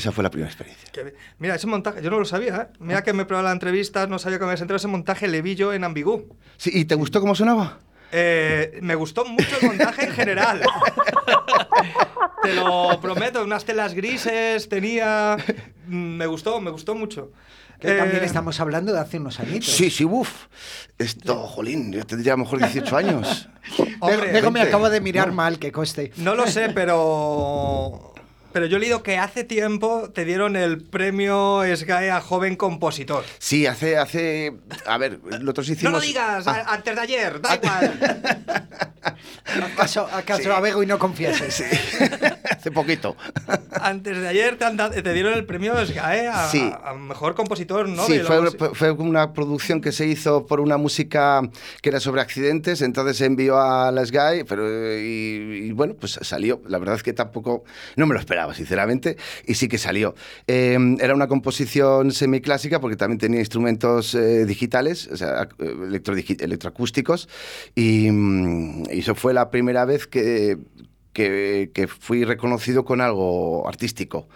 [0.00, 0.88] Esa fue la primera experiencia.
[0.92, 2.66] que- mira, ese montaje, yo no lo sabía, ¿eh?
[2.80, 5.42] Mira que me probaba la entrevista, no sabía que me habías entrado ese montaje, le
[5.42, 6.36] vi yo en Ambigú.
[6.56, 7.80] Sí, ¿Y te gustó cómo sonaba?
[8.12, 10.62] Eh, me gustó mucho el montaje en general.
[12.42, 15.36] Te lo prometo, unas telas grises tenía.
[15.86, 17.32] Mm, Me gustó, me gustó mucho.
[17.78, 19.70] Que Eh, también estamos hablando de hace unos añitos.
[19.70, 20.46] Sí, sí, uff.
[20.98, 23.48] Esto, jolín, yo tendría a lo mejor 18 años.
[24.00, 25.34] hombre, Luego me acabo de mirar No.
[25.34, 26.12] mal, que coste.
[26.16, 28.09] No lo sé, pero.
[28.52, 33.24] Pero yo he leído que hace tiempo te dieron el premio SGAE a joven compositor.
[33.38, 34.52] Sí, hace, hace,
[34.86, 35.92] a ver, nosotros hicimos...
[35.92, 37.98] No lo digas, Ah, a- antes de ayer, da igual.
[39.74, 41.54] ¿Acaso, acaso abego y no confieses?
[41.54, 41.64] sí,
[42.50, 43.16] hace poquito.
[43.72, 46.70] antes de ayer te, han dado- te dieron el premio SGAE a, Sí.
[46.84, 48.04] a mejor compositor, ¿no?
[48.06, 51.40] sí, fue, fue una producción que se hizo por una música
[51.82, 55.94] que era sobre accidentes, entonces se envió a la Sky, pero eh, y, y bueno,
[55.98, 56.60] pues salió.
[56.68, 57.64] La verdad es que tampoco,
[57.96, 60.14] no me lo esperaba, sinceramente, y sí que salió.
[60.46, 65.48] Eh, era una composición semiclásica porque también tenía instrumentos eh, digitales, o sea,
[66.38, 67.28] electroacústicos,
[67.74, 70.58] y, mm, y eso fue la primera vez que,
[71.12, 74.28] que, que fui reconocido con algo artístico.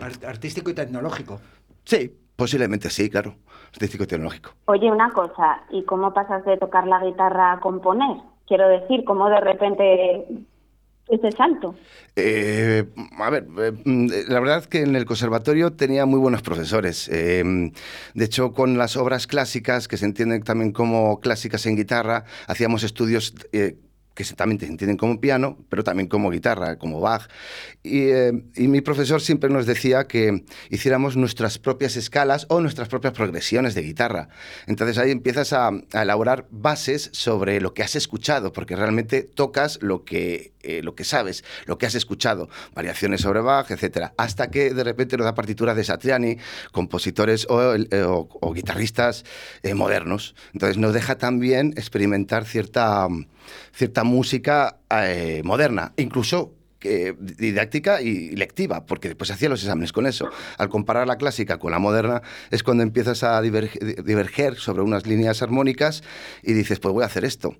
[0.00, 1.40] Ar- Artístico y tecnológico.
[1.84, 3.34] Sí, Posiblemente sí, claro.
[3.74, 4.52] Artístico y tecnológico.
[4.64, 8.16] Oye, una cosa, ¿y cómo pasas de tocar la guitarra a componer?
[8.46, 10.24] Quiero decir, ¿cómo de repente
[11.10, 11.74] ese salto?
[12.16, 12.84] Eh,
[13.18, 13.72] a ver, eh,
[14.28, 17.08] la verdad es que en el conservatorio tenía muy buenos profesores.
[17.12, 17.72] Eh,
[18.14, 22.82] de hecho, con las obras clásicas, que se entienden también como clásicas en guitarra, hacíamos
[22.82, 23.76] estudios eh,
[24.14, 27.28] que también se entienden como piano, pero también como guitarra, como Bach.
[27.82, 32.88] Y, eh, y mi profesor siempre nos decía que hiciéramos nuestras propias escalas o nuestras
[32.88, 34.28] propias progresiones de guitarra.
[34.66, 39.78] Entonces ahí empiezas a, a elaborar bases sobre lo que has escuchado, porque realmente tocas
[39.82, 44.50] lo que, eh, lo que sabes, lo que has escuchado, variaciones sobre Bach, etcétera, hasta
[44.50, 46.36] que de repente nos da partituras de Satriani,
[46.72, 48.06] compositores o, eh,
[48.54, 49.24] guitarristas
[49.62, 50.34] eh, modernos.
[50.52, 53.08] Entonces nos deja también experimentar cierta,
[53.72, 54.78] cierta música
[55.44, 56.54] moderna, incluso
[57.18, 60.30] didáctica y lectiva, porque después hacía los exámenes con eso.
[60.56, 65.06] Al comparar la clásica con la moderna es cuando empiezas a diverge- diverger sobre unas
[65.06, 66.02] líneas armónicas
[66.42, 67.54] y dices, pues voy a hacer esto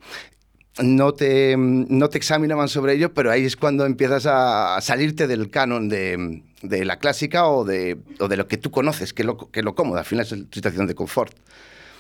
[0.79, 5.51] no te, no te examinaban sobre ello, pero ahí es cuando empiezas a salirte del
[5.51, 9.27] canon de, de la clásica o de, o de, lo que tú conoces, que es
[9.27, 11.35] lo, que lo cómodo, al final es tu situación de confort.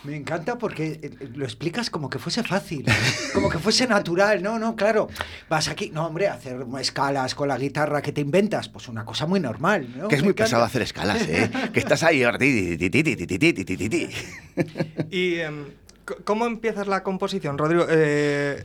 [0.02, 2.86] Me encanta porque eh, eh, lo explicas como que fuese fácil,
[3.34, 4.42] como que fuese natural.
[4.42, 5.08] No, no, claro.
[5.50, 9.26] Vas aquí, no, hombre, hacer escalas con la guitarra que te inventas, pues una cosa
[9.26, 9.86] muy normal.
[9.94, 10.08] ¿no?
[10.08, 10.44] Que es muy encanta.
[10.44, 11.50] pesado hacer escalas, ¿eh?
[11.72, 12.22] que estás ahí.
[15.10, 15.64] Y, um,
[16.24, 17.86] cómo empiezas la composición, Rodrigo?
[17.88, 18.64] Eh,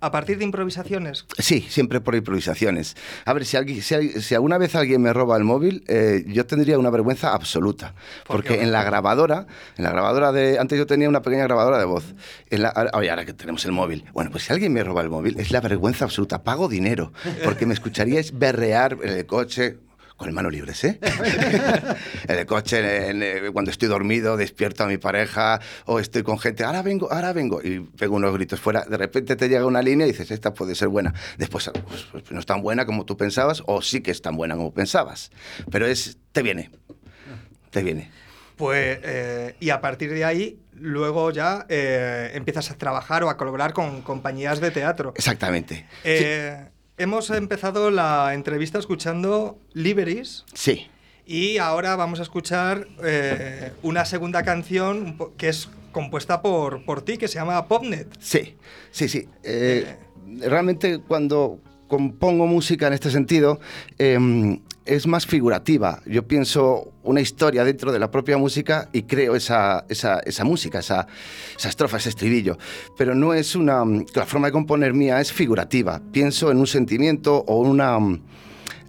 [0.00, 1.26] ¿A partir de improvisaciones?
[1.38, 2.96] Sí, siempre por improvisaciones.
[3.24, 6.22] A ver, si, alguien, si, al- si alguna vez alguien me roba el móvil, eh,
[6.28, 7.94] yo tendría una vergüenza absoluta.
[8.24, 8.62] ¿Por Porque qué?
[8.62, 10.60] en la grabadora, en la grabadora de...
[10.60, 12.14] Antes yo tenía una pequeña grabadora de voz.
[12.48, 14.04] En la, oye, ahora que tenemos el móvil.
[14.12, 16.44] Bueno, pues si alguien me roba el móvil, es la vergüenza absoluta.
[16.44, 17.12] Pago dinero.
[17.42, 19.78] Porque me escucharíais berrear en el coche...
[20.18, 20.98] Con manos libres, ¿eh?
[22.26, 26.40] en el coche, en- en- cuando estoy dormido, despierto a mi pareja o estoy con
[26.40, 28.84] gente, ahora vengo, ahora vengo, y pego unos gritos fuera.
[28.84, 31.14] De repente te llega una línea y dices, esta puede ser buena.
[31.36, 34.36] Después pues, pues, no es tan buena como tú pensabas o sí que es tan
[34.36, 35.30] buena como pensabas.
[35.70, 36.70] Pero es, te viene,
[37.70, 38.10] te viene.
[38.56, 43.36] Pues, eh, y a partir de ahí, luego ya eh, empiezas a trabajar o a
[43.36, 45.12] colaborar con compañías de teatro.
[45.14, 45.86] Exactamente.
[46.02, 46.66] Eh,
[46.98, 50.88] Hemos empezado la entrevista escuchando Liberis Sí.
[51.26, 57.16] y ahora vamos a escuchar eh, una segunda canción que es compuesta por, por ti,
[57.16, 58.08] que se llama Popnet.
[58.18, 58.56] Sí,
[58.90, 59.28] sí, sí.
[59.44, 59.96] Eh,
[60.40, 63.60] realmente cuando compongo música en este sentido
[63.98, 64.58] eh,
[64.88, 66.00] es más figurativa.
[66.06, 70.78] Yo pienso una historia dentro de la propia música y creo esa, esa, esa música,
[70.78, 71.06] esa,
[71.56, 72.58] esa estrofa, ese estribillo.
[72.96, 73.84] Pero no es una...
[74.14, 76.00] La forma de componer mía es figurativa.
[76.10, 77.98] Pienso en un sentimiento o una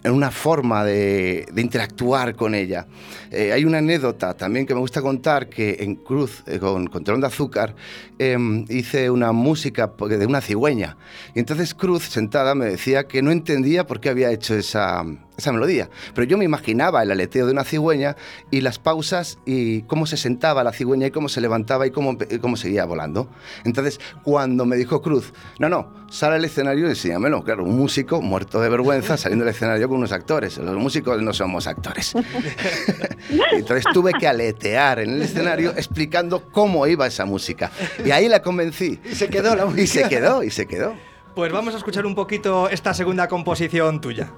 [0.02, 2.88] en una forma de, interactuar con ella.
[3.32, 7.04] Eh, hay una anécdota también que me gusta contar, que en Cruz, eh, con, con
[7.04, 7.76] Telón de Azúcar,
[8.18, 8.38] eh,
[8.70, 10.96] hice una música de una cigüeña.
[11.36, 15.04] Y entonces Cruz, sentada, me decía que no entendía por qué había hecho esa,
[15.40, 15.90] esa melodía.
[16.14, 18.16] Pero yo me imaginaba el aleteo de una cigüeña
[18.52, 22.18] y las pausas y cómo se sentaba la cigüeña y cómo se levantaba y cómo,
[22.30, 23.30] y cómo seguía volando.
[23.66, 27.44] Entonces, cuando me dijo Cruz, no, no, sale al escenario y enséñamelo.
[27.44, 30.58] Claro, un músico muerto de vergüenza saliendo del escenario con unos actores.
[30.58, 32.14] Los músicos no somos actores.
[33.52, 37.72] Entonces tuve que aletear en el escenario explicando cómo iba esa música.
[38.04, 39.00] Y ahí la convencí.
[39.10, 39.82] Y se quedó la música.
[39.82, 40.94] Y se quedó, y se quedó.
[41.36, 44.32] Pues vamos a escuchar un poquito esta segunda composición tuya.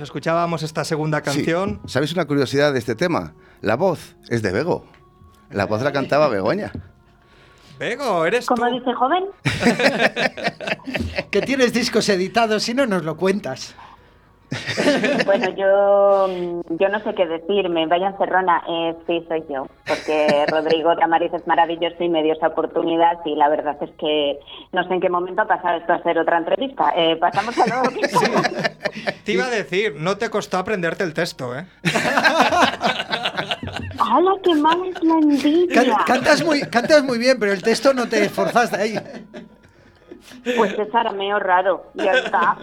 [0.00, 1.80] Pues escuchábamos esta segunda canción.
[1.84, 1.92] Sí.
[1.92, 3.34] ¿Sabéis una curiosidad de este tema?
[3.60, 4.86] La voz es de Bego.
[5.50, 6.72] La voz la cantaba Begoña.
[7.78, 8.54] Bego, eres tú.
[8.54, 9.24] ¿Cómo dice joven?
[11.30, 13.74] Que tienes discos editados y no nos lo cuentas.
[15.24, 17.86] Bueno, yo, mm, yo no sé qué decirme.
[17.86, 19.66] Vaya encerrona, eh, sí, soy yo.
[19.86, 24.38] Porque Rodrigo Tamariz es maravilloso y me dio esa oportunidad y la verdad es que
[24.72, 26.92] no sé en qué momento ha pasado esto a ser otra entrevista.
[26.96, 28.08] Eh, pasamos a lo que
[29.24, 31.66] Te iba a decir, no te costó aprenderte el texto, ¿eh?
[34.02, 35.74] ¡Hala, qué mal es la envidia!
[35.74, 38.98] Can- cantas, muy, cantas muy bien, pero el texto no te esforzaste ahí.
[40.56, 42.56] Pues es arameo raro, ya está.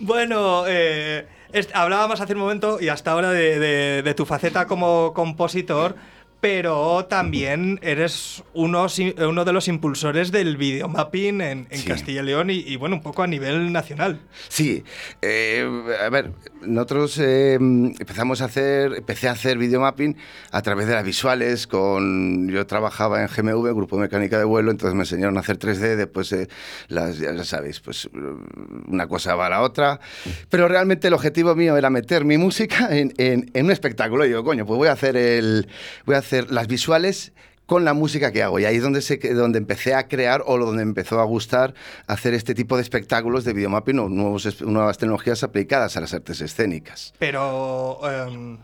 [0.00, 1.26] Bueno, eh,
[1.74, 5.96] hablábamos hace un momento y hasta ahora de tu faceta como compositor
[6.40, 8.86] pero también eres uno,
[9.28, 13.24] uno de los impulsores del videomapping en, en Castilla y León y, bueno, un poco
[13.24, 14.20] a nivel nacional.
[14.48, 14.84] Sí,
[15.20, 15.68] eh,
[16.00, 20.16] a ver, nosotros eh, empezamos a hacer, empecé a hacer videomapping
[20.52, 24.70] a través de las visuales, con, yo trabajaba en GMV, Grupo de Mecánica de Vuelo,
[24.70, 26.48] entonces me enseñaron a hacer 3D, después eh,
[26.86, 28.08] las, ya sabéis, pues
[28.86, 29.98] una cosa va a la otra,
[30.50, 34.28] pero realmente el objetivo mío era meter mi música en, en, en un espectáculo, y
[34.28, 35.66] digo, coño, pues voy a hacer el...
[36.06, 37.32] Voy a hacer las visuales
[37.66, 38.58] con la música que hago.
[38.58, 39.00] Y ahí es donde,
[39.34, 41.74] donde empecé a crear o donde empezó a gustar
[42.06, 47.12] hacer este tipo de espectáculos de videomapping o nuevas tecnologías aplicadas a las artes escénicas.
[47.18, 48.00] Pero...
[48.10, 48.58] Em,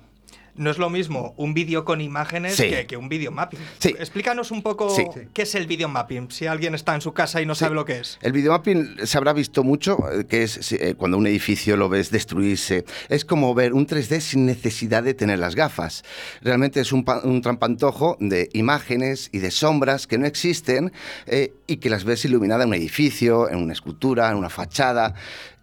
[0.56, 3.60] no es lo mismo un vídeo con imágenes que, un video mapping.
[3.98, 4.94] Explícanos un poco
[5.32, 7.84] qué es el video mapping, si alguien está en su casa y no sabe lo
[7.84, 8.18] que es.
[8.22, 11.88] El video mapping se habrá visto mucho, eh, que es eh, cuando un edificio lo
[11.88, 12.84] ves destruirse.
[13.08, 16.04] Es como ver un 3D sin necesidad de tener las gafas.
[16.42, 20.92] Realmente es un, un trampantojo de imágenes y de sombras que no existen
[21.26, 25.14] eh, y que las ves iluminada en un edificio, en una escultura, en una fachada.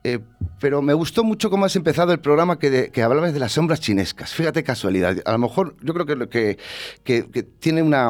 [0.03, 0.19] Eh,
[0.59, 3.79] pero me gustó mucho cómo has empezado el programa que, que, hablabas de las sombras
[3.79, 4.33] chinescas.
[4.33, 5.17] Fíjate casualidad.
[5.25, 6.57] A lo mejor yo creo que,
[7.03, 8.09] que, que tiene una,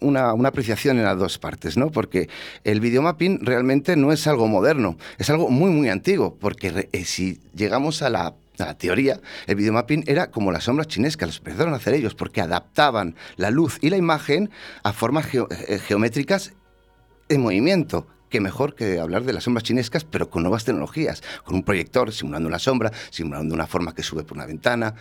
[0.00, 1.90] una, una, apreciación en las dos partes, ¿no?
[1.90, 2.28] Porque
[2.64, 6.36] el videomapping realmente no es algo moderno, es algo muy, muy antiguo.
[6.38, 8.34] Porque eh, si llegamos a la
[8.66, 12.42] la teoría, el videomapping era como las sombras chinescas, los empezaron a hacer ellos, porque
[12.42, 14.50] adaptaban la luz y la imagen
[14.82, 16.52] a formas eh, geométricas
[17.30, 21.56] en movimiento, qué mejor que hablar de las sombras chinescas, pero con nuevas tecnologías, con
[21.56, 24.94] un proyector simulando una sombra, simulando una forma que sube por una ventana.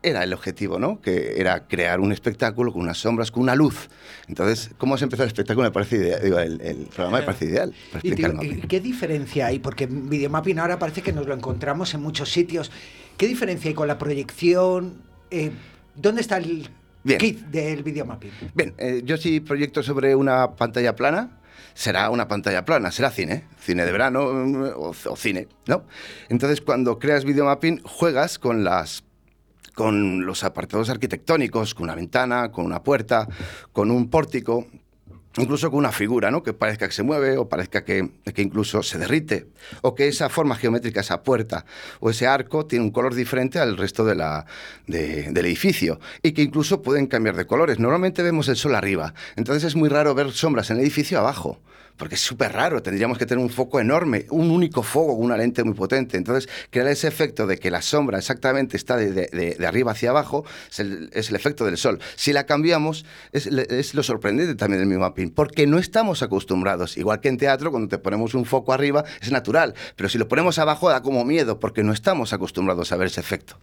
[0.00, 1.00] Era el objetivo, ¿no?
[1.00, 3.90] Que era crear un espectáculo con unas sombras, con una luz.
[4.28, 5.66] Entonces, ¿cómo se empezó el espectáculo?
[5.66, 7.74] Me parece ideal, el, programa me parece ideal.
[8.04, 9.58] ¿Y, qué diferencia hay?
[9.58, 12.70] Porque videomapping ahora parece que nos lo encontramos en muchos sitios.
[13.16, 15.02] ¿Qué diferencia hay con la proyección?
[15.32, 15.50] Eh,
[15.96, 16.70] ¿Dónde está el
[17.18, 18.30] kit del videomapping?
[18.54, 21.37] Bien, eh, yo sí proyecto sobre una pantalla plana,
[21.74, 25.84] será una pantalla plana, será cine, cine de verano mm, o, cine, ¿no?
[26.28, 29.04] Entonces, cuando creas videomapping, juegas con las
[29.74, 33.28] con los apartados arquitectónicos, con una ventana, con una puerta,
[33.72, 34.66] con un pórtico,
[35.38, 36.42] incluso con una figura, ¿no?
[36.42, 39.46] Que parezca que se mueve o parezca que, que, incluso se derrite,
[39.82, 41.64] o que esa forma geométrica, esa puerta
[42.00, 47.06] o ese arco tiene un color diferente al resto del edificio y que incluso pueden
[47.06, 47.78] cambiar de colores.
[47.78, 51.60] Normalmente vemos el sol arriba, entonces es muy raro ver sombras en el edificio abajo
[51.98, 55.64] porque es súper raro, tendríamos que tener un foco enorme, un único foco una lente
[55.64, 56.16] muy potente.
[56.16, 60.78] Entonces, crear ese efecto de que la sombra exactamente está de, arriba hacia abajo es
[60.78, 61.98] el, efecto del sol.
[62.16, 66.96] Si la cambiamos, es, lo sorprendente también del mi mapping, porque no estamos acostumbrados.
[66.96, 70.28] Igual que en teatro, cuando te ponemos un foco arriba, es natural, pero si lo
[70.28, 73.58] ponemos abajo da como miedo, porque no estamos acostumbrados a ver ese efecto.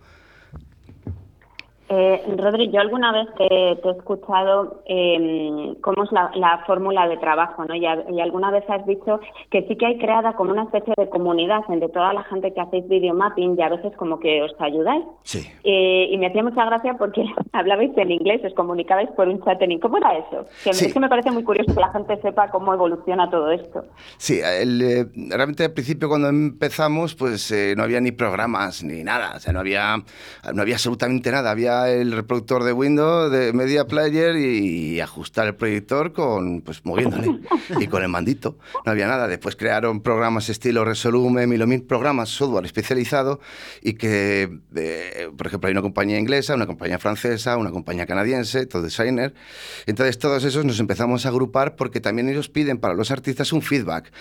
[1.87, 7.63] Eh, Rodri, yo alguna vez te, he escuchado eh, cómo es la, fórmula de trabajo,
[7.65, 7.75] ¿no?
[7.75, 9.19] Y, alguna vez has dicho
[9.51, 12.61] que sí que hay creada como una especie de comunidad entre toda la gente que
[12.61, 15.03] hacéis videomapping y a veces como que os ayudáis.
[15.23, 15.47] Sí.
[15.63, 19.61] Eh, y me hacía mucha gracia porque hablabais en inglés, os comunicabais por un chat
[19.61, 20.45] en ¿Cómo era eso?
[20.63, 23.83] Que Es que me parece muy curioso que la gente sepa cómo evoluciona todo esto.
[24.17, 29.39] Sí, eh, realmente al principio cuando empezamos pues no había ni programas ni nada, o
[29.39, 29.97] sea, no había,
[30.53, 35.55] no había absolutamente nada, había el reproductor de Windows, de Media Player y, ajustar el
[35.55, 37.39] proyector con, pues moviéndole
[37.79, 38.57] y con el mandito.
[38.85, 39.27] No había nada.
[39.27, 43.39] Después crearon programas estilo Resolume, Milomil, programas, software especializado
[43.81, 48.65] y que, eh, por ejemplo, hay una compañía inglesa, una compañía francesa, una compañía canadiense,
[48.65, 49.33] todo designer.
[49.85, 53.61] Entonces todos esos nos empezamos a agrupar porque también ellos piden para los artistas un
[53.61, 54.11] feedback.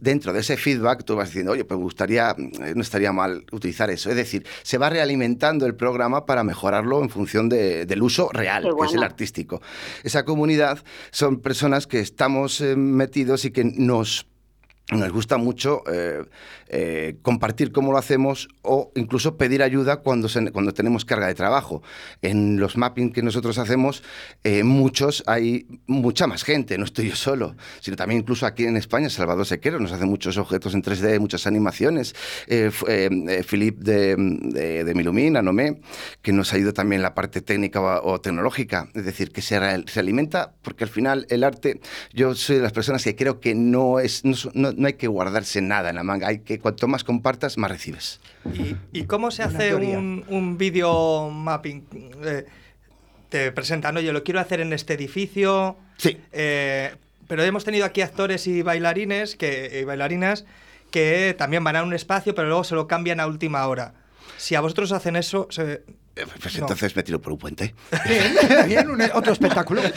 [0.00, 3.44] dentro de ese feedback tú vas diciendo, oye, pues me gustaría, eh, no estaría mal
[3.52, 4.10] utilizar eso.
[4.10, 8.86] Es decir, se va realimentando el programa para mejorar en función del uso real, que
[8.86, 9.60] es el artístico.
[10.02, 14.27] Esa comunidad son personas que estamos eh, metidos y que nos
[14.90, 16.24] nos gusta mucho eh,
[16.68, 21.82] eh, compartir cómo lo hacemos o incluso pedir ayuda cuando, cuando tenemos carga de trabajo.
[22.22, 24.02] En los mapping que nosotros hacemos,
[24.44, 28.78] eh, muchos, hay mucha más gente, no estoy yo solo, sino también incluso aquí en
[28.78, 32.14] España, Salvador Sequero nos hace muchos objetos en 3D, muchas animaciones,
[32.46, 35.82] Philip de, de, de, Milumina, Nomé,
[36.22, 40.00] que nos ayuda también en la parte técnica o, tecnológica, es decir, que se, se,
[40.00, 41.80] alimenta, porque al final el arte,
[42.14, 44.22] yo soy de las personas que creo que no es...
[44.24, 47.70] no, no hay que guardarse nada en la manga, hay que cuanto más compartas, más
[47.70, 48.20] recibes.
[48.92, 51.84] ¿Y, cómo se hace un, un video mapping?
[52.24, 52.44] Eh,
[53.28, 55.76] te presentan, oye, lo quiero hacer en este edificio.
[55.96, 56.16] Sí.
[56.32, 56.94] Eh,
[57.26, 60.46] pero hemos tenido aquí actores y bailarines que, y bailarinas
[60.90, 63.92] que también van a un espacio, pero luego se lo cambian a última hora.
[64.38, 65.82] Si a vosotros hacen eso, se- Eh,
[66.40, 66.60] Pues No.
[66.62, 67.74] entonces me tiro por un puente.
[68.06, 68.32] Bien,
[68.66, 69.82] bien, un- otro espectáculo.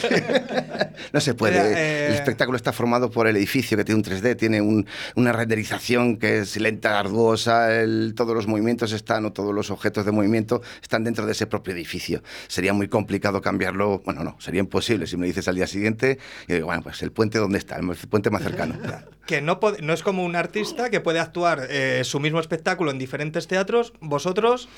[1.12, 1.58] No se puede.
[1.62, 4.86] Mira, eh, El espectáculo está formado por el edificio que tiene un 3D, tiene un-
[5.14, 10.04] una renderización que es lenta, arduosa, el- todos los movimientos están, o todos los objetos
[10.06, 12.22] de movimiento están dentro de ese propio edificio.
[12.48, 15.06] Sería muy complicado cambiarlo, bueno, no, sería imposible.
[15.06, 17.76] Si me dices al día siguiente, yo digo, bueno, pues el puente, ¿dónde está?
[17.76, 18.76] El puente más cercano.
[19.26, 19.58] que no
[19.92, 23.92] es como un artista que puede actuar eh, su mismo espectáculo en diferentes teatros.
[24.00, 24.68] Vosotros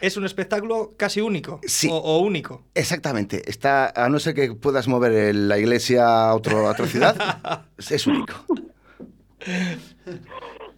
[0.00, 1.88] es un espectáculo casi único Sí.
[1.90, 2.62] o, o único.
[2.74, 3.42] Exactamente.
[3.48, 7.14] Está, a no ser que puedas mover el- la iglesia a, otro, a otra ciudad,
[7.78, 8.34] es único.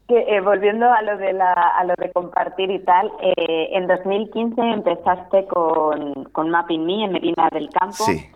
[0.09, 3.87] Que, eh, volviendo a lo de la, a lo de compartir y tal, eh, en
[3.87, 8.05] 2015 empezaste con, con Mapping Me en Medina del Campo.
[8.05, 8.27] Sí.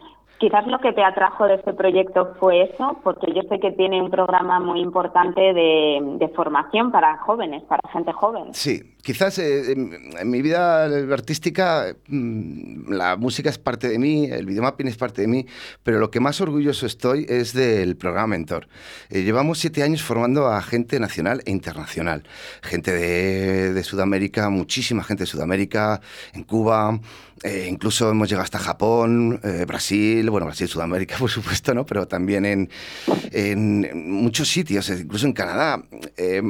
[0.43, 4.03] Quizás lo que te atrajo de este proyecto fue eso, porque yo sé que tiene
[4.03, 8.53] un programa muy importante de, formación para jóvenes, para gente joven.
[8.53, 14.45] Sí, quizás eh, en, mi vida artística mm, la música es parte de mí, el
[14.45, 15.47] videomapping es parte de mí,
[15.85, 18.67] pero lo que más orgulloso estoy es del programa Mentor.
[19.11, 22.25] Eh, llevamos siete años formando a gente nacional e internacional,
[22.63, 26.01] gente de, de Sudamérica, muchísima gente de Sudamérica,
[26.35, 26.99] en Cuba,
[27.43, 31.87] eh, incluso hemos llegado hasta Japón, eh, Brasil, bueno, Brasil, Sudamérica, por supuesto, ¿no?
[31.87, 32.71] Pero también en,
[33.31, 35.85] en- muchos sitios, incluso en Canadá.
[36.17, 36.43] Eh,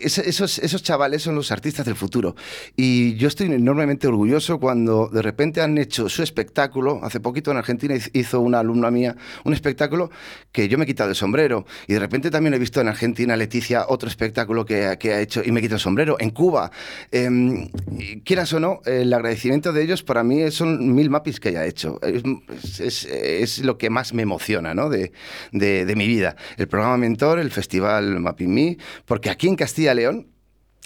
[0.00, 2.34] ese- esos, esos chavales son los artistas del futuro.
[2.76, 7.00] Y yo estoy enormemente orgulloso cuando de repente han hecho su espectáculo.
[7.02, 10.10] Hace poquito en Argentina hiz- hizo una alumna mía un espectáculo
[10.52, 11.66] que yo me he quitado el sombrero.
[11.86, 15.42] Y de repente también he visto en Argentina Leticia otro espectáculo que, que ha hecho
[15.44, 16.16] y me quito el sombrero.
[16.18, 16.70] En Cuba,
[17.12, 21.66] y quieras o no, el agradecimiento de ellos para mí son mil mapis que haya
[21.66, 22.00] hecho.
[22.02, 24.88] Es, es- es lo que más me emociona ¿no?
[24.88, 25.12] de,
[25.52, 26.36] de- de mi vida.
[26.56, 30.28] El programa Mentor, el festival Mapping Me, porque aquí en Castilla y León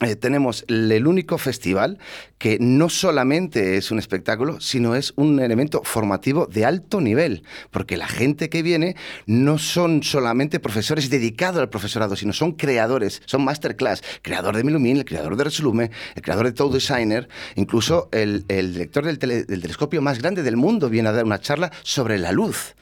[0.03, 1.99] eh, tenemos el único festival
[2.37, 7.97] que no solamente es un espectáculo, sino es un elemento formativo de alto nivel, porque
[7.97, 13.43] la gente que viene no son solamente profesores dedicados al profesorado, sino son creadores, son
[13.43, 18.45] masterclass, creador de Milumin, el creador de Resolume, el creador de Toad Designer, incluso el,
[18.47, 22.19] director del, tele- del telescopio más grande del mundo viene a dar una charla sobre
[22.19, 22.75] la luz.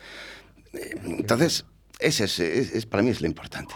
[0.72, 1.64] Eh, Entonces,
[2.00, 3.72] ese es, es- es- para mí es lo importante.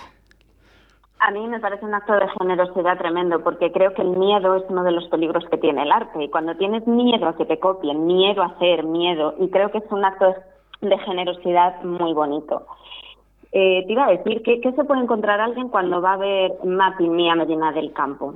[1.21, 4.63] A mí me parece un acto de generosidad tremendo, porque creo que el miedo es
[4.69, 6.23] uno de los peligros que tiene el arte.
[6.23, 9.79] Y cuando tienes miedo a que te copien, miedo a hacer, miedo, y creo que
[9.79, 10.35] es un acto
[10.81, 12.67] de generosidad muy bonito.
[13.51, 16.53] Eh, te iba a decir, ¿qué, qué se puede encontrar alguien cuando va a ver
[16.65, 18.35] Mapping Me a Medina del Campo?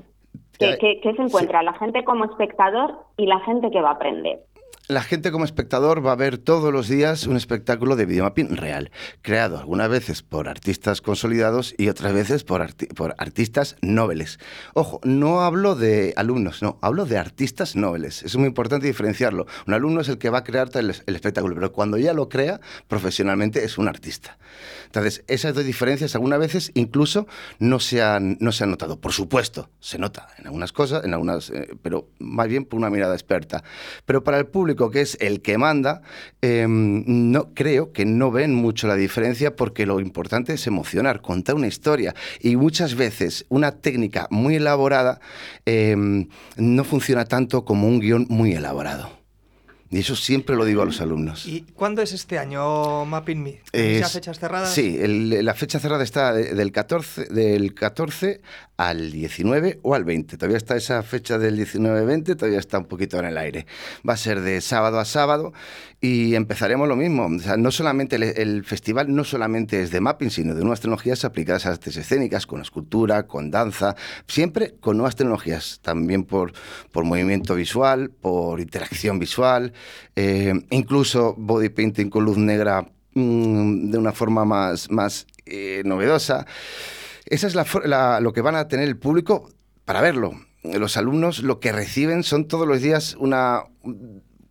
[0.58, 1.62] ¿Qué, qué- qué se encuentra?
[1.62, 4.40] La gente como espectador y la gente que va a aprender.
[4.88, 8.90] La gente como espectador va a ver todos los días un espectáculo de videomapping real,
[9.22, 14.40] creado algunas veces por artistas consolidados y otras veces por, arti- por artistas nobles.
[14.74, 18.24] Ojo, no hablo de alumnos, no, hablo de artistas nobles.
[18.24, 19.46] Es muy importante diferenciarlo.
[19.68, 22.28] Un alumno es el que va a crear el, el espectáculo, pero cuando ya lo
[22.28, 24.36] crea profesionalmente es un artista.
[24.86, 27.28] Entonces, esas dos diferencias algunas veces incluso
[27.60, 29.00] no se han, no se han notado.
[29.00, 32.90] Por supuesto, se nota en algunas cosas, en algunas, eh, pero más bien por una
[32.90, 33.62] mirada experta.
[34.04, 36.02] Pero para el público, que es el que manda,
[36.40, 41.54] eh, no creo que no ven mucho la diferencia porque lo importante es emocionar, contar
[41.54, 42.14] una historia.
[42.40, 45.20] Y muchas veces una técnica muy elaborada
[45.66, 45.96] eh,
[46.56, 49.21] no funciona tanto como un guion muy elaborado.
[49.92, 51.46] Y eso siempre lo digo a los alumnos.
[51.46, 53.60] ¿Y cuándo es este año Mapping Me?
[53.70, 54.72] ¿Tenéis ya Es- fechas cerradas?
[54.72, 58.40] Sí, el- la fecha cerrada está de- del 14, del 14
[58.78, 60.38] al 19 o al 20.
[60.38, 63.66] Todavía está esa fecha del 19-20, todavía está un poquito en el aire.
[64.08, 65.52] Va a ser de sábado a sábado
[66.04, 67.28] y empezaremos lo mismo.
[67.58, 71.64] No solamente el, el festival no solamente es de mapping, sino de nuevas tecnologías aplicadas
[71.64, 73.94] a artes escénicas, con escultura, con danza,
[74.26, 76.52] siempre con nuevas tecnologías, también por,
[76.90, 79.72] por movimiento visual, por interacción visual,
[80.16, 82.84] eh, incluso body painting con luz negra
[83.14, 86.46] mm, de una forma más, más eh, novedosa.
[87.26, 89.48] Esa es la, la- lo que van a tener el público
[89.84, 90.32] para verlo.
[90.64, 93.62] Los alumnos lo que reciben son todos los días una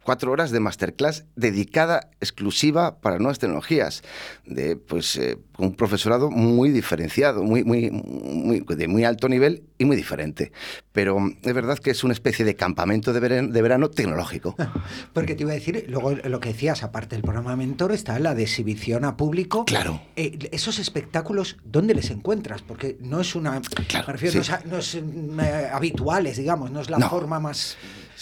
[0.03, 4.01] cuatro horas de masterclass dedicada exclusiva para nuevas tecnologías,
[4.45, 9.85] de pues eh, un profesorado muy diferenciado, muy, muy, muy- de muy alto nivel y
[9.85, 10.51] muy diferente.
[10.91, 14.55] Pero mm, es verdad que es una especie de campamento de verano, de verano tecnológico.
[15.13, 18.33] Porque te iba a decir, luego lo que decías, aparte del programa Mentor, está la
[18.33, 19.65] de exhibición a público.
[19.65, 20.01] Claro.
[20.15, 22.61] Eh, esos espectáculos, ¿dónde les encuentras?
[22.63, 23.61] Porque no es una.
[23.87, 24.37] Claro, me refiero, sí.
[24.39, 27.09] no es, a- no es, mm, eh, habituales, digamos, no es la No.
[27.09, 27.77] forma más.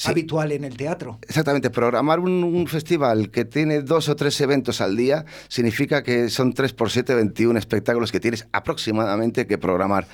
[0.06, 1.20] Habitual en el teatro.
[1.28, 6.30] Exactamente, programar un, un, festival que tiene dos o tres eventos al día significa que
[6.30, 10.08] son 3 por 7, 21 espectáculos que tienes aproximadamente que programar.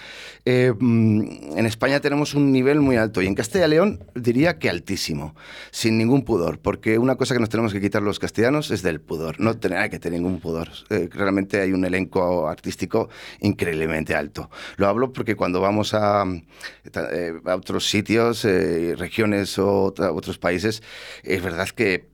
[0.48, 4.60] Eh, mm, en España tenemos un nivel muy alto y en Castilla y León diría
[4.60, 5.36] que altísimo,
[5.72, 9.02] sin ningún pudor, porque una cosa que nos tenemos que quitar los castellanos es del
[9.02, 10.70] pudor, no hay que tener ningún pudor.
[10.92, 13.10] Eh, realmente hay un elenco artístico
[13.40, 14.52] increíblemente alto.
[14.78, 20.82] Lo hablo porque cuando vamos a, eh, a otros sitios, regiones o otros países,
[21.24, 22.08] es verdad que,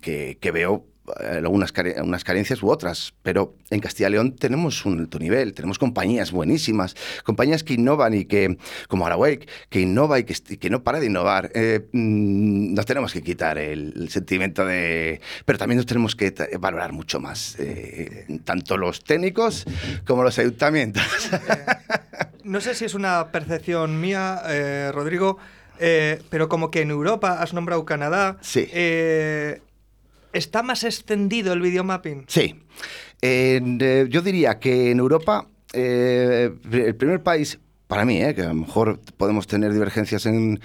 [0.00, 0.84] que, que veo
[1.16, 5.78] algunas unas carencias u otras, pero en Castilla y León tenemos un alto nivel, tenemos
[5.78, 6.94] compañías buenísimas,
[7.24, 8.58] compañías que innovan y que,
[8.88, 11.50] como Arawake, que innova y que, no para de innovar.
[11.54, 15.20] Eh, mm, nos tenemos que quitar el, sentimiento de...
[15.44, 19.64] Pero también nos tenemos que valorar mucho más, eh, tanto los técnicos
[20.06, 21.02] como los ayuntamientos.
[22.44, 24.42] no sé si es una percepción mía,
[25.78, 28.38] eh, pero como que en Europa has nombrado Canadá.
[28.40, 28.68] Sí.
[30.32, 32.24] ¿Está más extendido el videomapping?
[32.28, 32.54] Sí.
[33.22, 38.48] Eh, yo diría que en Europa eh, el primer país, para mí, eh, que a
[38.48, 40.60] lo mejor podemos tener divergencias en,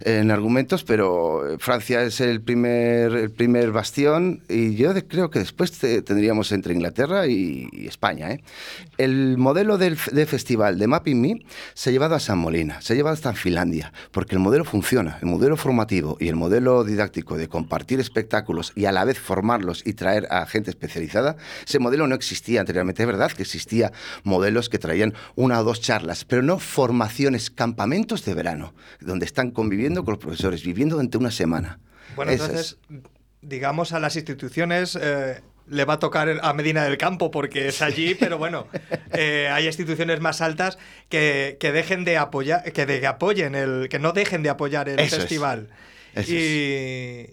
[0.00, 5.38] en argumentos, pero eh, Francia es el primer, el primer bastión y yo creo que
[5.38, 8.30] después tendríamos entre Inglaterra y, España.
[8.32, 8.42] ¿eh?
[8.98, 11.38] El modelo del, de festival de Mapping Me
[11.74, 15.18] se ha llevado a San Molina, se ha llevado hasta Finlandia, porque el modelo funciona,
[15.20, 19.82] el modelo formativo y el modelo didáctico de compartir espectáculos y a la vez formarlos
[19.86, 21.36] y traer a gente especializada,
[21.66, 23.02] ese modelo no existía anteriormente.
[23.02, 23.92] Es verdad que existía
[24.24, 29.50] modelos que traían una o dos charlas, pero no formaciones, campamentos de verano, donde están
[29.50, 31.78] conviviendo con los profesores, viviendo durante una semana.
[32.14, 32.78] Bueno, entonces,
[33.42, 34.98] digamos, a las instituciones...
[35.00, 38.68] Eh, le va a tocar a Medina del Campo porque es allí, pero bueno,
[39.12, 40.78] eh, hay instituciones más altas
[41.08, 45.68] que, dejen de apoyar, que de, apoyen el, que no dejen de apoyar el festival.
[46.14, 47.26] y,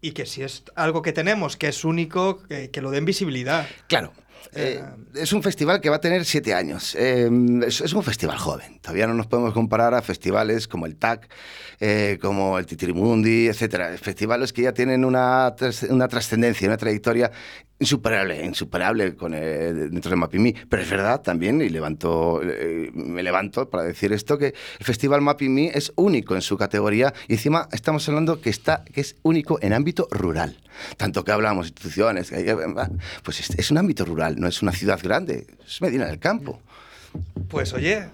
[0.00, 3.68] y, que si es algo que tenemos, que es único, que lo den visibilidad.
[3.86, 4.12] Claro,
[4.54, 4.82] eh,
[5.14, 6.94] es un festival que va a tener siete años.
[6.94, 7.28] Eh,
[7.66, 8.78] es, un festival joven.
[8.80, 11.28] Todavía no nos podemos comparar a festivales como el TAC,
[11.80, 13.96] eh, como el Titirimundi, etcétera.
[13.98, 15.54] Festivales que ya tienen una,
[15.90, 17.30] una trascendencia, una trayectoria
[17.78, 20.54] insuperable, insuperable con dentro de Mapimi.
[20.68, 25.20] Pero es verdad también, y levanto, eh, me levanto para decir esto, que el Festival
[25.20, 29.58] Mapimi es único en su categoría y encima estamos hablando que, está, que es único
[29.62, 30.56] en ámbito rural.
[30.96, 32.32] Tanto que hablamos instituciones,
[33.22, 36.60] pues es, es un ámbito rural, no es una ciudad grande, es Medina del Campo.
[37.48, 38.08] Pues oye,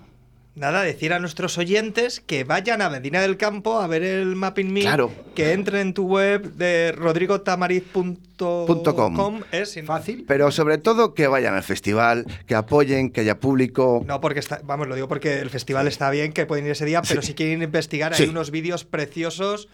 [0.55, 4.71] Nada, decir a nuestros oyentes que vayan a Medina del Campo a ver el Mapping
[4.71, 4.83] Me.
[4.83, 5.11] Claro.
[5.35, 9.41] Que entren en tu web de rodrigotamariz.com.
[9.51, 10.27] Es fácil.
[10.29, 14.05] Pero sobre todo que vayan al festival, que apoyen, que haya público.
[14.07, 16.85] No, porque está, vamos, lo digo porque el festival está bien, que pueden ir ese
[16.85, 19.71] día, pero si quieren investigar, hay unos vídeos preciosos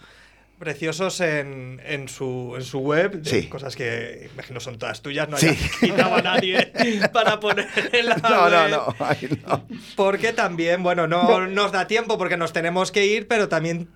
[0.58, 5.56] preciosos en, en, su, en su web, cosas que imagino son todas tuyas, no hay
[5.80, 6.72] quitado a nadie
[7.12, 8.86] para poner en la no, No, no,
[9.46, 9.64] no.
[9.96, 13.88] Porque también, bueno, no nos da tiempo porque nos tenemos que ir, pero también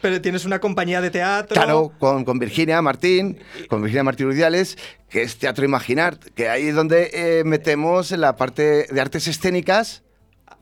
[0.00, 1.54] pero tienes una compañía de teatro.
[1.54, 3.38] Claro, con, con Virginia Martín,
[3.68, 4.76] con Virginia Martín Rudiales,
[5.08, 10.02] que es Teatro Imaginar, que ahí es donde eh, metemos la parte de artes escénicas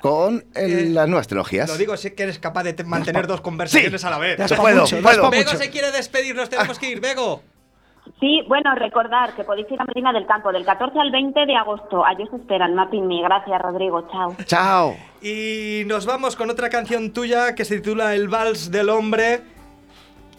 [0.06, 1.68] con eh, las nuevas tecnologías.
[1.68, 4.36] Lo digo, si que eres capaz de mantener dos conversaciones a la vez.
[4.56, 5.30] puedo, puedo.
[5.30, 7.00] Bego se quiere despedir, nos tenemos que ir.
[7.00, 7.42] Bego.
[8.20, 11.56] Sí, bueno, recordar que podéis ir a Medina del Campo del 14 al 20 de
[11.56, 12.04] agosto.
[12.04, 13.20] Allí os esperan, Mapping Me.
[13.20, 14.08] Gracias, Rodrigo.
[14.10, 14.36] Chao.
[14.44, 14.96] Chao.
[15.20, 19.55] Y nos vamos con otra canción tuya que se titula El Vals del Hombre.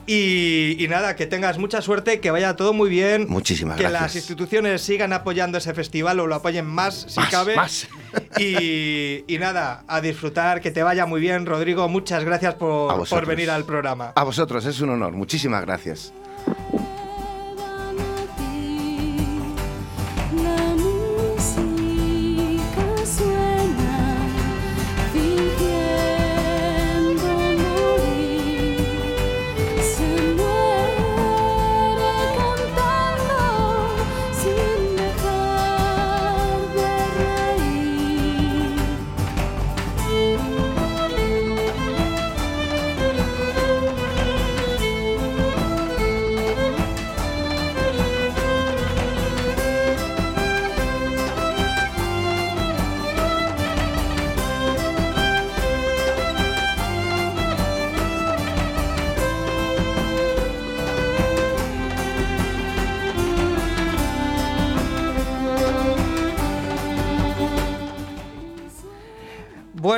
[0.10, 3.26] Y, nada, que tengas mucha suerte, que vaya todo muy bien.
[3.28, 3.99] Muchísimas que gracias.
[3.99, 7.58] Que las instituciones sigan apoyando ese festival o lo apoyen más, si cabe.
[7.58, 7.89] Más.
[8.39, 11.89] Y, nada, a disfrutar, que te vaya muy bien, Rodrigo.
[11.89, 14.14] Muchas gracias por, por venir al programa.
[14.16, 15.12] A vosotros, es un honor.
[15.12, 16.14] Muchísimas gracias.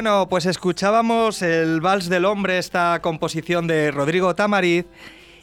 [0.01, 4.85] Bueno, pues escuchábamos el Vals del Hombre, esta composición de Rodrigo Tamariz,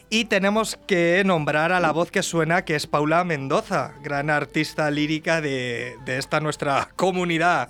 [0.09, 4.91] y tenemos que nombrar a la voz que suena, que es Paula Mendoza, gran artista
[4.91, 7.69] lírica de, de esta nuestra comunidad.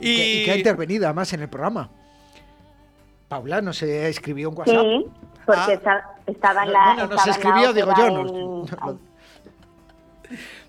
[0.00, 1.88] Y que, y que ha intervenido además en el programa.
[3.28, 4.74] Paula nos escribió un WhatsApp.
[4.76, 5.06] Sí,
[5.46, 6.84] porque está- estaba en la.
[6.94, 8.98] Bueno, nos escribió, digo yo, en- no-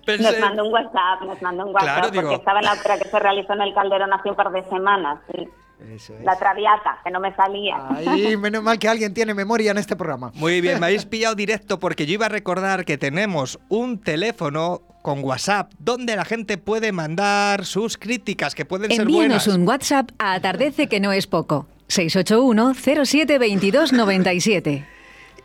[0.06, 2.32] Pensé- Nos mandó un WhatsApp, nos mandó un WhatsApp, Claro, porque digo.
[2.32, 5.18] estaba en la ópera que se realizó en el Calderón hace un par de semanas.
[5.32, 5.48] sí.
[5.94, 6.22] Eso es.
[6.24, 7.74] La Traviata, que no me salía.
[8.06, 10.30] Ay, menos mal que alguien tiene memoria en este programa.
[10.34, 14.82] Muy bien, me habéis pillado directo porque yo iba a recordar que tenemos un teléfono
[15.00, 19.58] con WhatsApp donde la gente puede mandar sus críticas, que pueden ser Envíanos buenas.
[19.58, 21.66] un WhatsApp a Atardece que no es poco.
[21.88, 24.86] 681 07 22 97.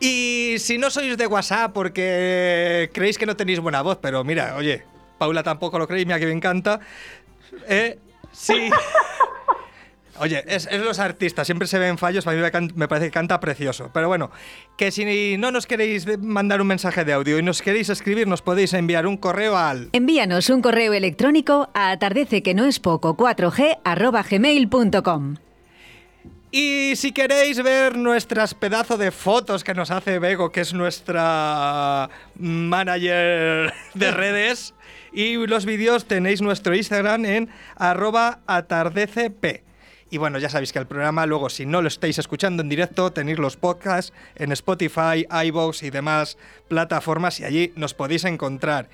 [0.00, 4.54] Y si no sois de WhatsApp porque creéis que no tenéis buena voz, pero mira,
[4.56, 4.82] oye,
[5.18, 6.80] Paula tampoco lo creéis, mira que me encanta.
[7.68, 7.98] Eh,
[8.32, 8.70] sí.
[10.18, 13.08] Oye, es, es los artistas, siempre se ven fallos, a mí me, can- me parece
[13.08, 13.90] que canta precioso.
[13.92, 14.30] Pero bueno,
[14.78, 18.40] que si no nos queréis mandar un mensaje de audio y nos queréis escribir, nos
[18.40, 23.14] podéis enviar un correo al Envíanos un correo electrónico a atardece que no es poco
[23.14, 25.36] 4g arroba gmail.com.
[26.50, 32.08] Y si queréis ver nuestras pedazos de fotos que nos hace Bego, que es nuestra
[32.38, 34.74] manager de redes,
[35.12, 39.62] y los vídeos tenéis nuestro Instagram en arroba atardecepr.
[40.08, 43.12] Y bueno, ya sabéis que el programa, luego si no lo estáis escuchando en directo,
[43.12, 46.38] tenéis los podcasts en Spotify, iVoox y demás
[46.68, 48.88] plataformas y allí nos podéis encontrar.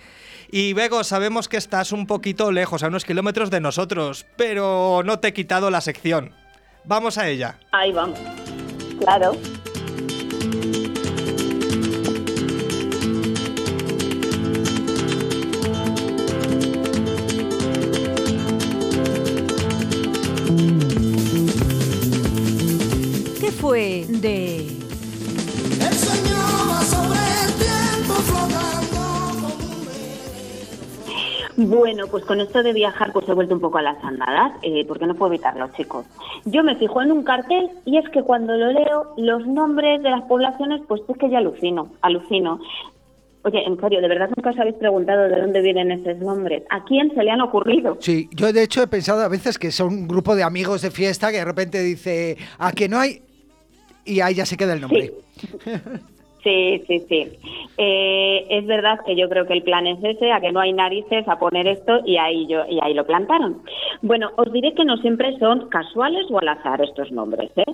[0.51, 5.19] Y Bego, sabemos que estás un poquito lejos, a unos kilómetros de nosotros, pero no
[5.19, 6.42] te he quitado la sección.
[6.85, 7.59] Vamos a ella.
[7.71, 8.19] Ahí vamos.
[9.01, 9.37] Claro.
[31.73, 34.85] Bueno, pues con esto de viajar pues he vuelto un poco a las andadas, eh,
[34.87, 36.05] porque no puedo evitarlo, chicos.
[36.45, 40.11] Yo me fijo en un cartel y es que cuando lo leo, los nombres de
[40.11, 42.61] las poblaciones, pues es que ya alucino, alucino.
[43.45, 46.63] Oye, en serio, ¿de verdad nunca os habéis preguntado de dónde vienen esos nombres?
[46.69, 47.97] ¿A quién se le han ocurrido?
[48.01, 50.91] Sí, yo de hecho he pensado a veces que son un grupo de amigos de
[50.91, 53.23] fiesta que de repente dice, a que no hay...
[54.05, 55.13] Y ahí ya se queda el nombre.
[55.37, 55.49] Sí,
[56.87, 57.29] sí, sí.
[57.79, 60.73] Eh, es verdad que yo creo que el plan es ese, a que no hay
[60.73, 63.63] narices a poner esto y ahí yo y ahí lo plantaron.
[64.03, 67.65] Bueno, os diré que no siempre son casuales o al azar estos nombres, ¿eh?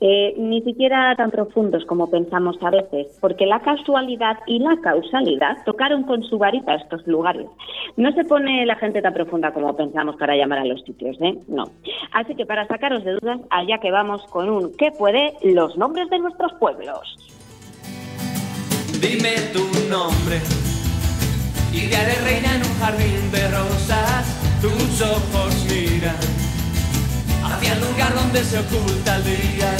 [0.00, 5.58] Eh, ni siquiera tan profundos como pensamos a veces, porque la casualidad y la causalidad
[5.64, 7.46] tocaron con su varita estos lugares.
[7.96, 11.36] No se pone la gente tan profunda como pensamos para llamar a los sitios, ¿eh?
[11.48, 11.64] No.
[12.12, 15.32] Así que para sacaros de dudas, allá que vamos con un ¿qué puede?
[15.42, 17.33] Los nombres de nuestros pueblos.
[19.00, 20.40] Dime tu nombre.
[21.72, 24.26] Idea de reina en un jardín de rosas,
[24.60, 26.16] tus ojos miran
[27.44, 29.72] hacia el lugar donde se oculta el día.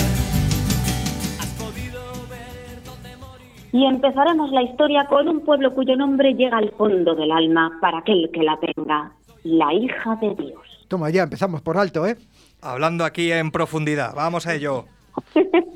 [1.40, 3.46] Has podido ver dónde morir.
[3.72, 7.98] Y empezaremos la historia con un pueblo cuyo nombre llega al fondo del alma para
[7.98, 9.12] aquel que la tenga,
[9.44, 10.86] la hija de Dios.
[10.88, 12.16] Toma, ya empezamos por alto, ¿eh?
[12.60, 14.86] Hablando aquí en profundidad, vamos a ello.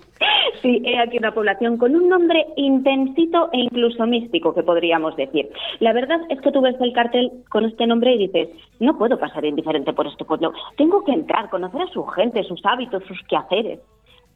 [0.62, 5.48] Sí, he aquí una población con un nombre intensito e incluso místico, que podríamos decir.
[5.80, 8.48] La verdad es que tú ves el cartel con este nombre y dices,
[8.80, 10.52] no puedo pasar indiferente por este pueblo.
[10.76, 13.80] Tengo que entrar, conocer a su gente, sus hábitos, sus quehaceres.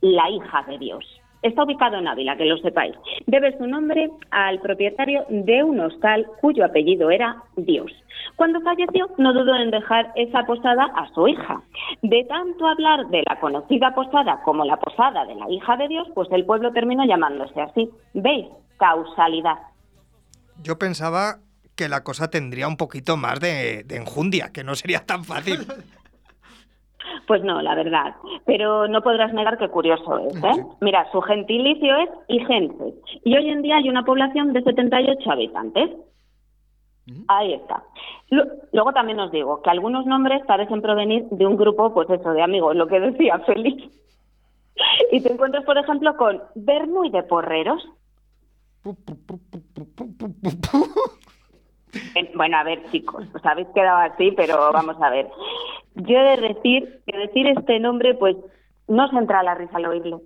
[0.01, 1.22] La hija de Dios.
[1.43, 2.95] Está ubicado en Ávila, que lo sepáis.
[3.27, 7.91] Debe su nombre al propietario de un hostal cuyo apellido era Dios.
[8.37, 11.63] Cuando falleció, no dudó en dejar esa posada a su hija.
[12.03, 16.09] De tanto hablar de la conocida posada como la posada de la hija de Dios,
[16.15, 17.91] pues el pueblo terminó llamándose así.
[18.15, 18.47] ¿Veis?
[18.79, 19.59] Causalidad.
[20.63, 21.39] Yo pensaba
[21.75, 25.67] que la cosa tendría un poquito más de, de enjundia, que no sería tan fácil.
[27.27, 28.15] Pues no, la verdad.
[28.47, 30.65] Pero no podrás negar que curioso es, ¿eh?
[30.81, 32.95] Mira, su gentilicio es Igenses.
[33.25, 35.91] Y hoy en día hay una población de 78 habitantes.
[37.29, 37.83] Ahí está.
[38.31, 42.31] Lu- Luego también os digo que algunos nombres parecen provenir de un grupo, pues eso,
[42.33, 43.83] de amigos, lo que decía Félix.
[45.11, 47.87] Y te encuentras, por ejemplo, con Bernu y de Porreros.
[52.35, 55.29] Bueno, a ver, chicos, os habéis quedado así, pero vamos a ver.
[55.95, 58.37] Yo he de decir que decir este nombre, pues
[58.89, 60.23] no se entra a la risa al oírlo.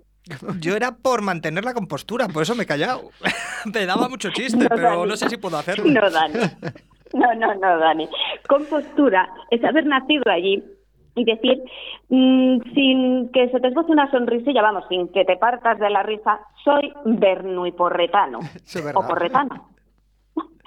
[0.59, 3.09] Yo era por mantener la compostura, por eso me he callado.
[3.73, 5.09] me daba mucho chiste, No, pero Dani.
[5.09, 5.85] no sé si puedo hacerlo.
[5.85, 6.33] No, Dani.
[7.13, 8.09] No, no, no, Dani.
[8.47, 10.63] Compostura es haber nacido allí,
[11.17, 11.61] y decir,
[12.09, 16.03] mm, sin que se te esboce una sonrisilla, vamos, sin que te partas de la
[16.03, 16.93] risa, soy
[18.65, 19.01] es verdad.
[19.03, 19.69] o porretano.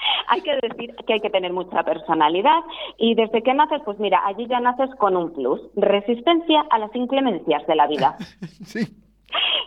[0.28, 2.61] hay que decir que hay que tener mucha personalidad
[2.98, 6.94] y desde que naces, pues mira, allí ya naces con un plus, resistencia a las
[6.94, 8.16] inclemencias de la vida.
[8.64, 8.86] Sí.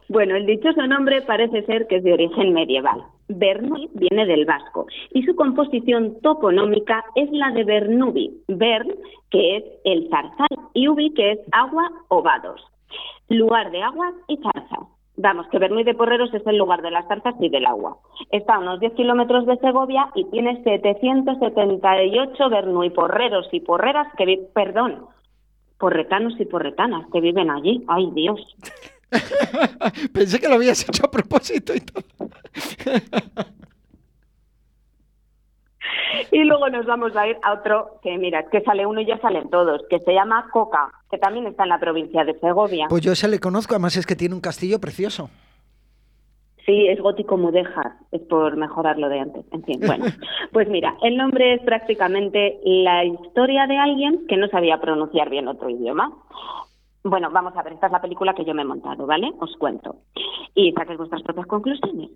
[0.10, 3.02] Bueno, el dichoso nombre parece ser que es de origen medieval.
[3.30, 8.94] Bernuy viene del vasco y su composición toponómica es la de Bernubi, Bern,
[9.30, 12.62] que es el zarzal, y Ubi, que es agua o vados,
[13.30, 14.93] lugar de aguas y zarzas.
[15.16, 17.98] Vamos, que Bernuy de Porreros es el lugar de las zarzas y del agua.
[18.32, 24.40] Está a unos 10 kilómetros de Segovia y tiene 778 Bernuy porreros y porreras que
[24.54, 25.06] perdón,
[25.78, 27.84] porretanos y porretanas que viven allí.
[27.88, 28.40] ¡Ay, Dios!
[30.14, 32.04] Pensé que lo habías hecho a propósito y todo.
[36.32, 39.06] Y luego nos vamos a ir a otro que, mira, es que sale uno y
[39.06, 42.88] ya salen todos, que se llama Coca, que también está en la provincia de Segovia.
[42.90, 45.30] Pues yo ese le conozco, además es que tiene un castillo precioso.
[46.66, 49.46] Sí, es gótico mudéjar, es por mejorarlo de antes.
[49.52, 50.06] En fin, bueno,
[50.54, 55.48] pues mira, el nombre es prácticamente la historia de alguien que no sabía pronunciar bien
[55.48, 56.14] otro idioma.
[57.04, 59.30] Bueno, vamos a ver, esta es la película que yo me he montado, ¿vale?
[59.40, 59.98] Os cuento.
[60.56, 62.12] Y saquéis vuestras propias conclusiones.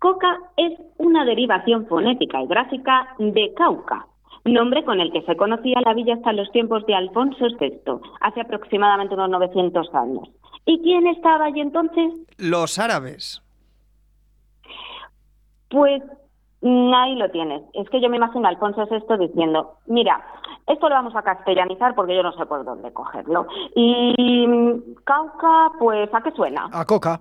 [0.00, 4.06] Coca es una derivación fonética y gráfica de Cauca,
[4.46, 8.40] nombre con el que se conocía la villa hasta los tiempos de Alfonso VI, hace
[8.40, 10.30] aproximadamente unos 900 años.
[10.64, 12.14] ¿Y quién estaba allí entonces?
[12.38, 13.42] Los árabes.
[15.68, 16.02] Pues
[16.62, 17.62] mm, ahí lo tienes.
[17.74, 20.24] Es que yo me imagino a Alfonso VI diciendo, mira,
[20.66, 23.46] esto lo vamos a castellanizar porque yo no sé por dónde cogerlo.
[23.74, 26.70] Y mm, Cauca, pues, ¿a qué suena?
[26.72, 27.20] A Coca.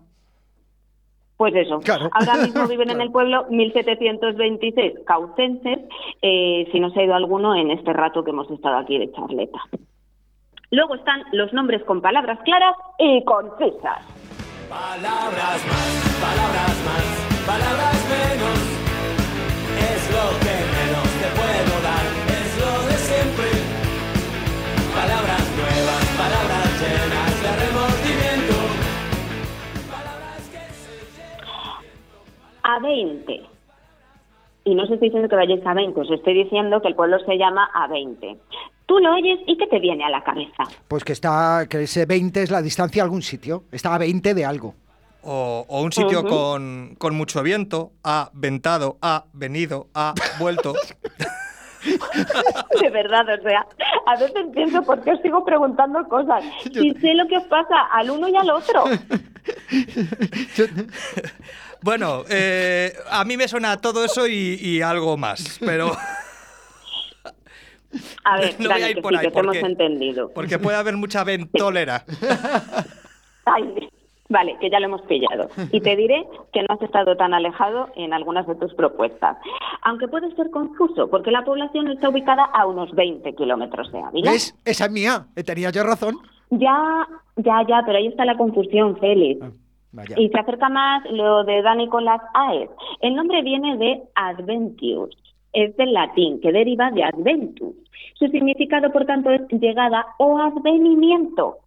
[1.40, 1.80] Pues eso.
[1.80, 2.10] Claro.
[2.12, 5.80] Ahora mismo viven en el pueblo 1726 caucenses,
[6.22, 9.10] eh, si no se ha ido alguno en este rato que hemos estado aquí de
[9.14, 9.58] charleta.
[10.70, 14.06] Luego están los nombres con palabras claras y concisas.
[14.70, 18.60] Palabras más, palabras más, palabras menos.
[19.80, 20.68] Es lo que
[32.76, 33.41] A 20.
[34.65, 37.17] Y no os estoy diciendo que vayáis a 20, os estoy diciendo que el pueblo
[37.26, 38.38] se llama a 20.
[38.86, 40.63] Tú lo oyes y ¿qué te viene a la cabeza?
[40.88, 43.63] Pues que está, que ese 20 es la distancia a algún sitio.
[43.72, 44.76] Está a 20 de algo.
[45.24, 47.91] O, o un sitio con, con mucho viento.
[48.03, 50.74] Ha ventado, ha venido, ha vuelto.
[52.82, 53.65] De verdad, o sea,
[54.05, 56.43] a veces pienso por qué os sigo preguntando cosas.
[56.74, 58.84] Si sé lo que os pasa al uno y al otro.
[60.55, 60.65] Yo-
[61.82, 65.91] Bueno, eh, a mí me suena todo eso y, y algo más, pero
[68.23, 70.32] A ver, No voy a ir que por sí, ahí, que te hemos porque- entendido.
[70.34, 72.03] porque puede haber mucha ventolera.
[73.45, 73.89] Ay,
[74.27, 75.49] vale, que ya lo hemos pillado.
[75.71, 76.23] Y te diré
[76.53, 79.38] que no has estado tan alejado en algunas de tus propuestas.
[79.82, 84.32] Aunque puede ser confuso, porque la población está ubicada a unos 20 kilómetros de Ávila.
[84.32, 84.53] ¿Ves?
[84.65, 85.25] Esa es mía.
[85.36, 86.17] Eh, Tenía yo razón.
[86.51, 87.07] Ya,
[87.38, 89.41] ya, ya, pero ahí está la confusión, Félix.
[89.41, 89.49] Ah,
[89.92, 90.16] Vaya.
[90.18, 92.70] Y se acerca más lo de Dani con las AES.
[93.02, 95.18] El nombre viene de Adventius.
[95.52, 97.76] Es del latín, que deriva de Adventus.
[98.14, 101.58] Su significado, por tanto, es llegada o advenimiento.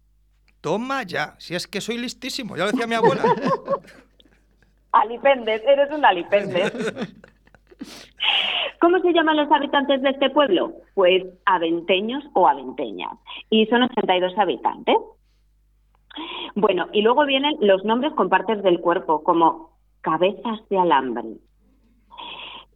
[0.61, 3.23] Toma ya, si es que soy listísimo, ya lo decía mi abuela.
[4.93, 6.71] Alipendes, eres un alipendes.
[8.79, 10.73] ¿Cómo se llaman los habitantes de este pueblo?
[10.93, 13.11] Pues aventeños o aventeñas.
[13.49, 14.95] Y son 82 habitantes.
[16.55, 21.37] Bueno, y luego vienen los nombres con partes del cuerpo, como cabezas de alambre.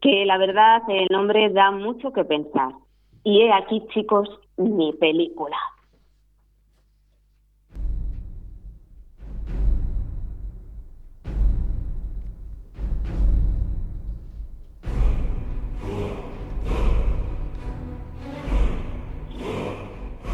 [0.02, 2.74] Que la verdad el nombre da mucho que pensar.
[3.24, 5.58] Y he aquí, chicos, mi película.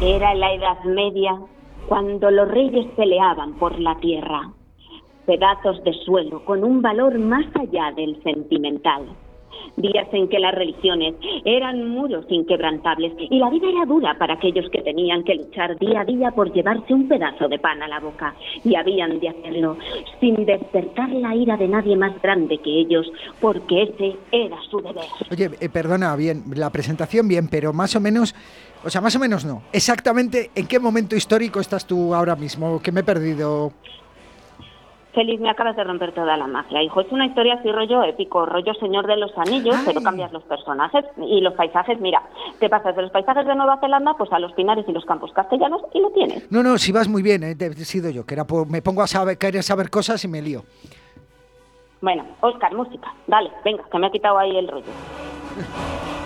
[0.00, 1.38] Era la Edad Media
[1.88, 4.52] cuando los reyes peleaban por la tierra.
[5.26, 9.06] Pedazos de suelo con un valor más allá del sentimental.
[9.76, 14.70] Días en que las religiones eran muros inquebrantables y la vida era dura para aquellos
[14.70, 18.00] que tenían que luchar día a día por llevarse un pedazo de pan a la
[18.00, 18.34] boca.
[18.64, 19.76] Y habían de hacerlo
[20.20, 25.04] sin despertar la ira de nadie más grande que ellos, porque ese era su deber.
[25.30, 28.34] Oye, eh, perdona, bien, la presentación bien, pero más o menos,
[28.84, 29.62] o sea, más o menos no.
[29.72, 32.80] Exactamente, ¿en qué momento histórico estás tú ahora mismo?
[32.80, 33.72] Que me he perdido.
[35.14, 37.00] Feliz, me acabas de romper toda la magia, hijo.
[37.00, 41.04] Es una historia así rollo épico, rollo Señor de los Anillos, pero cambias los personajes
[41.18, 42.00] y los paisajes.
[42.00, 42.20] Mira,
[42.58, 45.32] te pasas de los paisajes de Nueva Zelanda pues a los pinares y los campos
[45.32, 46.50] castellanos y lo tienes.
[46.50, 49.02] No, no, si vas muy bien, eh, he sido yo, que era por- me pongo
[49.02, 50.64] a saber, querer saber cosas y me lío.
[52.00, 53.14] Bueno, Oscar, música.
[53.28, 54.84] Dale, venga, que me ha quitado ahí el rollo.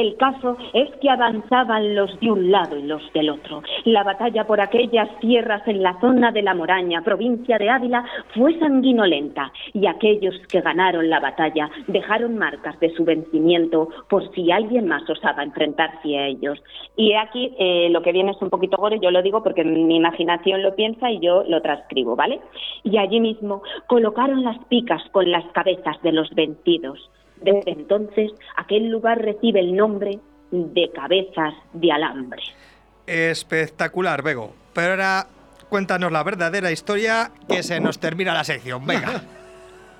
[0.00, 3.62] El caso es que avanzaban los de un lado y los del otro.
[3.84, 8.02] La batalla por aquellas tierras en la zona de la Moraña, provincia de Ávila,
[8.34, 14.50] fue sanguinolenta y aquellos que ganaron la batalla dejaron marcas de su vencimiento por si
[14.50, 16.58] alguien más osaba enfrentarse a ellos.
[16.96, 19.96] Y aquí eh, lo que viene es un poquito gore, yo lo digo porque mi
[19.96, 22.40] imaginación lo piensa y yo lo transcribo, ¿vale?
[22.84, 27.10] Y allí mismo colocaron las picas con las cabezas de los vencidos.
[27.42, 30.18] Desde entonces, aquel lugar recibe el nombre
[30.50, 32.42] de Cabezas de Alambre.
[33.06, 34.52] Espectacular, Bego.
[34.72, 35.26] Pero ahora
[35.68, 38.86] cuéntanos la verdadera historia que se nos termina la sección.
[38.86, 39.22] Venga.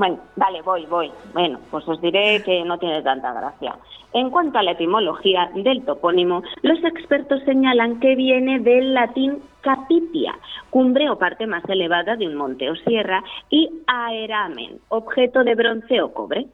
[0.00, 1.12] Bueno, vale, voy, voy.
[1.34, 3.76] Bueno, pues os diré que no tiene tanta gracia.
[4.14, 10.38] En cuanto a la etimología del topónimo, los expertos señalan que viene del latín capitia,
[10.70, 16.00] cumbre o parte más elevada de un monte o sierra, y aeramen, objeto de bronce
[16.00, 16.46] o cobre.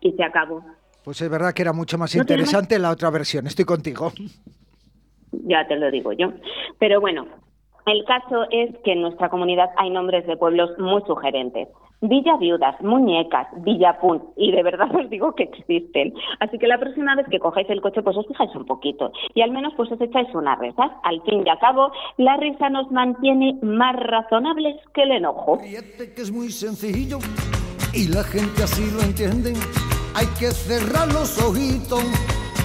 [0.00, 0.62] Y se acabó.
[1.04, 2.48] Pues es verdad que era mucho más ¿No tiene más?
[2.50, 4.12] interesante la otra versión, estoy contigo.
[5.32, 6.32] ya te lo digo yo.
[6.78, 7.26] Pero bueno,
[7.86, 11.68] el caso es que en nuestra comunidad hay nombres de pueblos muy sugerentes.
[12.00, 16.14] Villa Viudas, Muñecas, Villapun, y de verdad os digo que existen.
[16.38, 19.10] Así que la próxima vez que cojáis el coche, pues os fijáis un poquito.
[19.34, 20.90] Y al menos pues os echáis unas risas.
[21.02, 25.58] Al fin y al cabo, la risa nos mantiene más razonables que el enojo.
[25.58, 27.18] Que es muy sencillo
[27.98, 29.54] y la gente así lo entiende.
[30.14, 32.04] Hay que cerrar los ojitos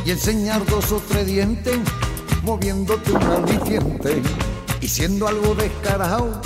[0.05, 1.79] y enseñar dos o tres dientes,
[2.43, 4.21] moviéndote un aliciente
[4.79, 6.39] y siendo algo descarado.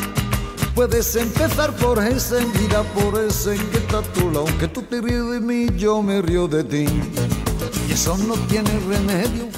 [0.73, 4.45] Puedes empezar por ese, mira por ese que está a tu lado.
[4.57, 6.85] Que tú te ríes de mí, yo me río de ti.
[7.89, 9.49] Y eso no tiene remedio.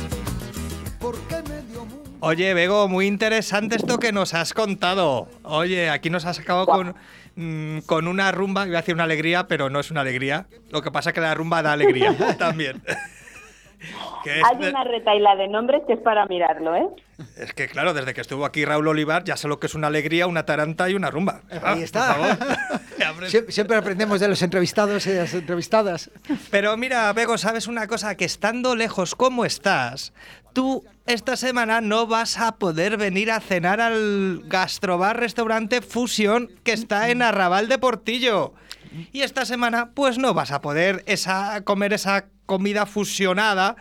[2.21, 5.27] Oye, Bego, muy interesante esto que nos has contado.
[5.43, 6.95] Oye, aquí nos has acabado con,
[7.35, 10.45] mm, con una rumba, iba a decir una alegría, pero no es una alegría.
[10.71, 12.81] Lo que pasa es que la rumba da alegría también.
[14.25, 16.85] Que es Hay de- una retaila de nombres que es para mirarlo, ¿eh?
[17.37, 19.87] Es que claro, desde que estuvo aquí Raúl Olivar ya sé lo que es una
[19.87, 21.39] alegría, una taranta y una rumba.
[21.49, 22.13] Ah, Ahí está.
[22.17, 23.25] por favor.
[23.29, 26.11] Sie- Siempre aprendemos de los entrevistados y de las entrevistadas.
[26.51, 28.15] Pero mira, Bego, ¿sabes una cosa?
[28.15, 30.11] Que estando lejos como estás,
[30.53, 36.73] tú esta semana no vas a poder venir a cenar al gastrobar restaurante Fusión que
[36.73, 38.53] está en Arrabal de Portillo.
[39.11, 43.75] Y esta semana, pues no vas a poder esa, comer esa comida fusionada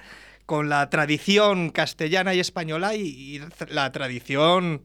[0.46, 4.82] con la tradición castellana y española y, y la tradición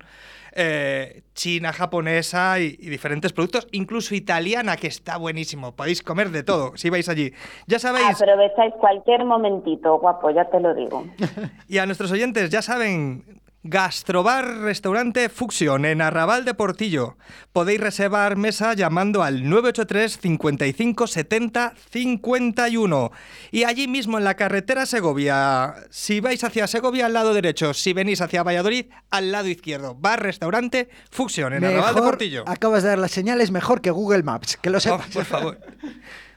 [0.56, 5.76] eh, china, japonesa y, y diferentes productos, incluso italiana, que está buenísimo.
[5.76, 7.34] Podéis comer de todo si vais allí.
[7.68, 11.06] Ya sabéis, Aprovecháis cualquier momentito, guapo, ya te lo digo.
[11.68, 13.24] y a nuestros oyentes, ya saben,
[13.66, 17.16] Gastrobar Restaurante Fuxion en Arrabal de Portillo.
[17.54, 23.12] Podéis reservar mesa llamando al 983 55 70 51.
[23.52, 27.94] Y allí mismo en la carretera Segovia, si vais hacia Segovia al lado derecho, si
[27.94, 29.96] venís hacia Valladolid al lado izquierdo.
[29.96, 32.44] Bar Restaurante Fuxion en Arrabal de Portillo.
[32.48, 35.08] acabas de dar las señales mejor que Google Maps, que lo sepas.
[35.08, 35.58] por favor.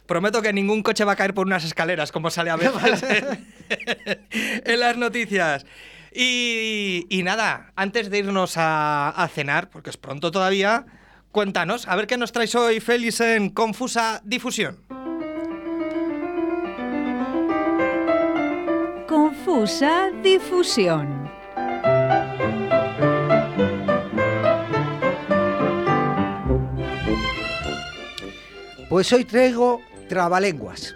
[0.06, 3.48] Prometo que ningún coche va a caer por unas escaleras, como sale a veces en,
[4.64, 5.66] en las noticias.
[6.18, 10.86] Y, y nada, antes de irnos a, a cenar, porque es pronto todavía,
[11.30, 14.78] cuéntanos, a ver qué nos traes hoy, Félix, en Confusa Difusión.
[19.06, 21.30] Confusa difusión.
[28.88, 30.95] Pues hoy traigo trabalenguas.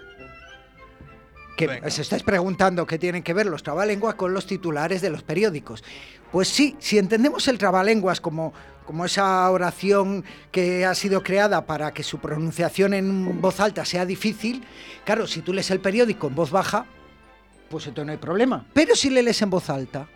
[1.61, 5.21] Que os estáis preguntando qué tienen que ver los trabalenguas con los titulares de los
[5.21, 5.83] periódicos.
[6.31, 8.51] Pues sí, si entendemos el trabalenguas como,
[8.85, 14.07] como esa oración que ha sido creada para que su pronunciación en voz alta sea
[14.07, 14.63] difícil,
[15.05, 16.87] claro, si tú lees el periódico en voz baja,
[17.69, 18.65] pues entonces no hay problema.
[18.73, 20.07] Pero si le lees en voz alta,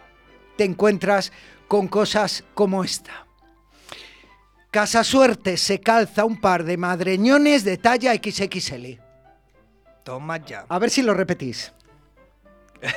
[0.58, 1.32] te encuentras
[1.68, 3.28] con cosas como esta.
[4.72, 9.05] Casa Suerte se calza un par de madreñones de talla XXL.
[10.06, 10.66] Toma ya.
[10.70, 11.74] A ver si lo repetís.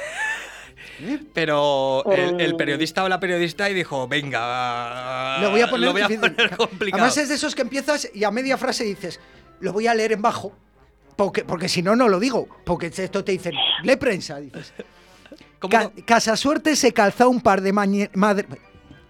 [1.32, 5.92] Pero el, el periodista o la periodista y dijo, venga, Lo voy a poner, lo
[5.92, 7.02] voy a poner complicado.
[7.02, 9.20] Además es de esos que empiezas y a media frase dices,
[9.60, 10.52] lo voy a leer en bajo,
[11.16, 12.46] porque, porque si no, no lo digo.
[12.64, 13.54] Porque esto te dicen,
[13.84, 14.74] lee prensa, dices.
[15.70, 18.46] Ca- Casa Suerte se calza un par de madre...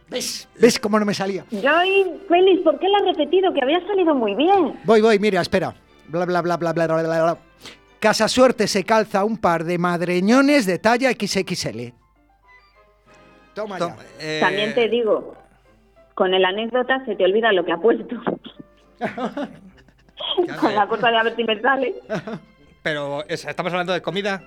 [0.08, 0.48] ¿Ves?
[0.58, 1.44] ¿Ves cómo no me salía?
[1.50, 3.52] Joy, Félix, ¿por qué la has repetido?
[3.52, 4.78] Que había salido muy bien.
[4.84, 5.74] Voy, voy, mira, espera.
[6.06, 7.38] Bla, bla, bla, bla, bla, bla, bla,
[8.00, 11.92] Casa Suerte se calza un par de madreñones de talla XXL.
[13.54, 13.96] Toma ya.
[14.20, 15.34] Eh, También te digo,
[16.14, 18.14] con el anécdota se te olvida lo que ha puesto.
[20.60, 21.94] con la cosa de a ver si me sale.
[22.82, 24.42] Pero, ¿es- ¿estamos hablando de comida?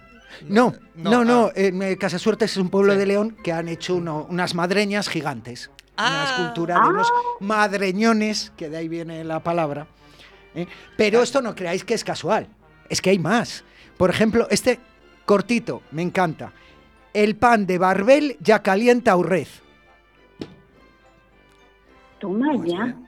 [0.47, 1.47] No, no, no.
[1.47, 1.51] ah.
[1.55, 2.99] en Casa Suerte es un pueblo Sí.
[2.99, 5.69] de León que han hecho uno- unas madreñas gigantes.
[5.97, 6.25] Una Ah.
[6.29, 9.87] escultura de unos madreñones, que de ahí viene la palabra.
[10.55, 10.67] ¿eh?
[10.95, 12.47] Pero esto no creáis que es casual.
[12.91, 13.63] Es que hay más.
[13.97, 14.77] Por ejemplo, este
[15.25, 16.51] cortito, me encanta.
[17.13, 19.61] El pan de Barbel ya calienta Urrez.
[22.19, 22.83] Toma Pues ya.
[22.83, 23.07] bien.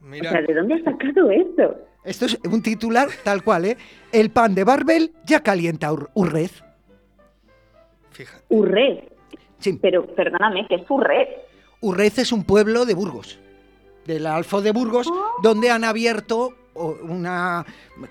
[0.00, 1.76] O Mira, sea, ¿de dónde has sacado esto?
[2.04, 3.76] Esto es un titular tal cual, ¿eh?
[4.12, 6.62] El pan de Barbel ya calienta Ur- Urrez.
[8.12, 8.44] fíjate.
[8.48, 9.04] Urrez.
[9.58, 9.78] Sí.
[9.82, 11.28] Pero perdóname, ¿qué es Urrez?
[11.80, 13.38] Urrez es un pueblo de Burgos,
[14.06, 15.08] del Alfo de Burgos,
[15.42, 17.64] donde han abierto una...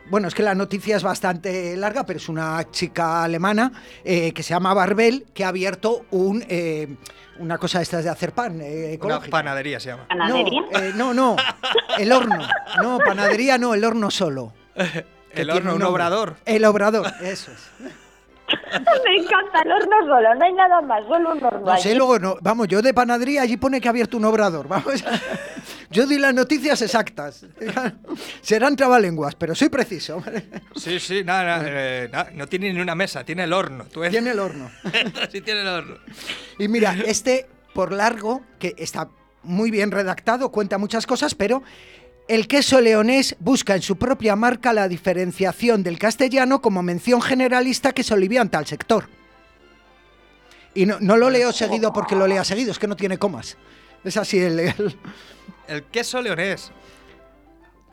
[0.10, 3.72] Bueno, es que la noticia es bastante larga, pero es una chica alemana
[4.04, 6.88] eh, que se llama Barbel, que ha abierto un, eh,
[7.40, 9.32] una cosa de estas de hacer pan eh, Una ecológica.
[9.32, 10.08] panadería se llama.
[10.08, 10.62] ¿Panadería?
[10.62, 11.36] No, eh, no, no,
[11.98, 12.38] el horno.
[12.82, 14.54] No, panadería no, el horno solo.
[15.34, 16.38] El horno, un obrador.
[16.46, 17.70] El obrador, eso es.
[19.06, 21.60] Me encanta el horno solo, no hay nada más, solo un horno.
[21.60, 21.98] No sé, allí.
[21.98, 22.38] luego no.
[22.42, 24.68] Vamos, yo de panadería allí pone que ha abierto un obrador.
[24.68, 25.04] Vamos.
[25.90, 27.46] Yo di las noticias exactas.
[28.42, 30.22] Serán trabalenguas, pero soy preciso.
[30.76, 33.86] Sí, sí, nada, nada, eh, no tiene ni una mesa, tiene el horno.
[33.86, 34.70] Tú ves- Tiene el horno.
[35.32, 35.96] sí, tiene el horno.
[36.60, 39.10] Y mira, este por largo, que está
[39.44, 41.64] muy bien redactado, cuenta muchas cosas, pero
[42.28, 47.94] el queso leonés busca en su propia marca la diferenciación del castellano como mención generalista
[47.94, 49.08] que se olivianta al sector.
[50.74, 53.58] Y no, no lo leo seguido porque lo lea seguido, es que no tiene comas.
[54.04, 54.98] Es así el- el,
[55.68, 56.72] El queso leonés.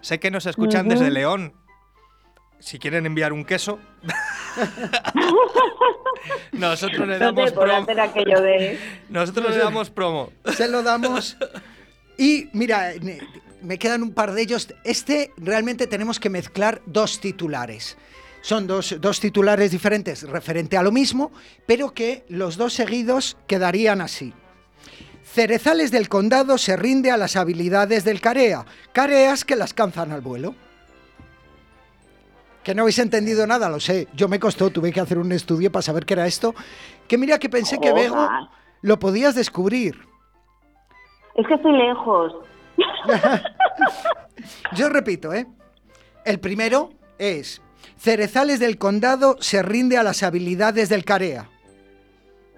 [0.00, 1.54] Sé que nos escuchan desde León.
[2.60, 3.78] Si quieren enviar un queso,
[6.52, 7.76] nosotros le damos promo.
[7.82, 8.78] hacer aquello de...
[9.08, 10.30] Nosotros le damos promo.
[10.56, 11.36] se lo damos.
[12.16, 12.92] Y mira,
[13.62, 14.72] me quedan un par de ellos.
[14.84, 17.96] Este realmente tenemos que mezclar dos titulares.
[18.40, 21.32] Son dos, dos titulares diferentes referente a lo mismo,
[21.66, 24.34] pero que los dos seguidos quedarían así.
[25.34, 30.20] Cerezales del condado se rinde a las habilidades del Carea, careas que las canzan al
[30.20, 30.54] vuelo.
[32.62, 34.06] Que no habéis entendido nada, lo sé.
[34.14, 36.54] Yo me costó, tuve que hacer un estudio para saber qué era esto.
[37.08, 37.92] Que mira que pensé que.
[37.92, 38.28] Bego
[38.82, 39.98] lo podías descubrir.
[41.34, 42.32] Es que estoy lejos.
[44.76, 45.48] Yo repito, ¿eh?
[46.24, 47.60] El primero es,
[47.98, 51.50] Cerezales del Condado se rinde a las habilidades del Carea.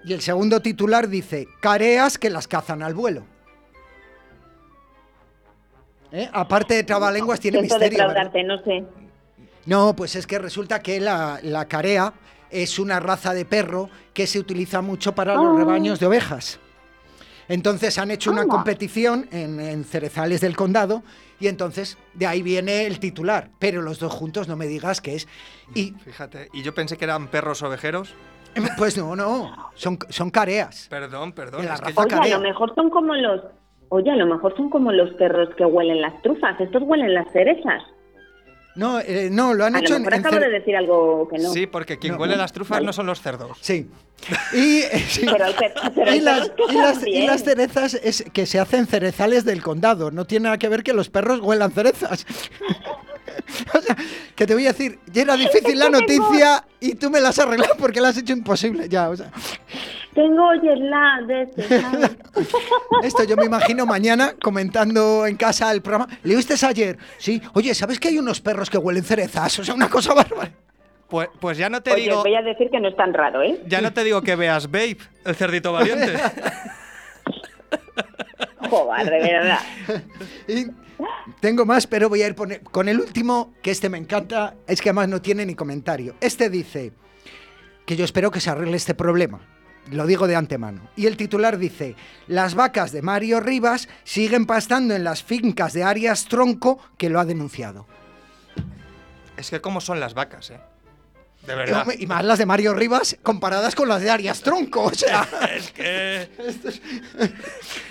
[0.05, 3.23] Y el segundo titular dice, Careas que las cazan al vuelo.
[6.11, 6.29] ¿Eh?
[6.31, 8.07] Aparte de trabalenguas tiene Siento misterio.
[8.47, 8.85] no sé.
[9.65, 12.13] No, pues es que resulta que la, la carea
[12.49, 15.57] es una raza de perro que se utiliza mucho para los Ah.
[15.57, 16.59] rebaños de ovejas.
[17.49, 21.03] Entonces han hecho una competición en, en Cerezales del Condado
[21.39, 23.49] y entonces de ahí viene el titular.
[23.59, 25.27] Pero los dos juntos no me digas que es.
[25.73, 28.13] Y Fíjate, y yo pensé que eran perros ovejeros.
[28.77, 30.87] Pues no, no, son, son careas.
[30.89, 31.61] Perdón, perdón.
[31.65, 32.37] Es que raza Oye, a carea.
[32.37, 33.41] lo mejor son como los...
[33.89, 36.59] Oye, a lo mejor son como los perros que huelen las trufas.
[36.59, 37.83] Estos huelen las cerezas.
[38.75, 41.27] No, eh, no, lo han A hecho lo en, mejor en acabo de decir algo
[41.29, 41.49] que no.
[41.51, 42.19] Sí, porque quien No.
[42.19, 42.85] huele las trufas Vale.
[42.85, 43.57] no son los cerdos.
[43.61, 43.89] Sí.
[44.53, 45.25] Y, eh, sí.
[45.31, 47.23] Pero hay per- pero hay y, las, perros que y las- también.
[47.23, 50.11] y las cerezas es que se hacen cerezales del condado.
[50.11, 52.25] No tiene nada que ver que los perros huelan cerezas.
[53.73, 53.95] o sea,
[54.35, 57.39] que te voy a decir, ya era difícil la noticia y tú me la has
[57.39, 58.87] arreglado porque la has hecho imposible.
[58.89, 59.31] Ya, o sea,
[60.13, 62.17] Tengo jet lag de este, ¿sabes?
[63.03, 66.07] esto yo me imagino mañana comentando en casa el programa.
[66.23, 66.97] ¿Leíste ayer?
[67.17, 67.41] Sí.
[67.53, 69.59] Oye, ¿sabes que hay unos perros que huelen cerezas?
[69.59, 70.51] O sea, una cosa bárbara.
[71.07, 72.21] Pues, pues ya no te Oye, digo.
[72.21, 73.61] voy a decir que no es tan raro, ¿eh?
[73.65, 76.13] Ya no te digo que veas Babe, el cerdito valiente.
[78.69, 79.59] Joder, de verdad.
[80.47, 80.67] Y
[81.39, 84.89] tengo más, pero voy a ir con el último, que este me encanta, es que
[84.89, 86.15] además no tiene ni comentario.
[86.21, 86.93] Este dice
[87.85, 89.39] que yo espero que se arregle este problema.
[89.91, 90.89] Lo digo de antemano.
[90.95, 91.95] Y el titular dice,
[92.27, 97.19] las vacas de Mario Rivas siguen pastando en las fincas de Arias Tronco que lo
[97.19, 97.85] ha denunciado.
[99.37, 100.59] es que cómo son las vacas, ¿eh?
[101.47, 101.87] De verdad.
[101.97, 104.83] Y más las de Mario Rivas comparadas con las de Arias Tronco.
[104.83, 106.27] O sea, Es que...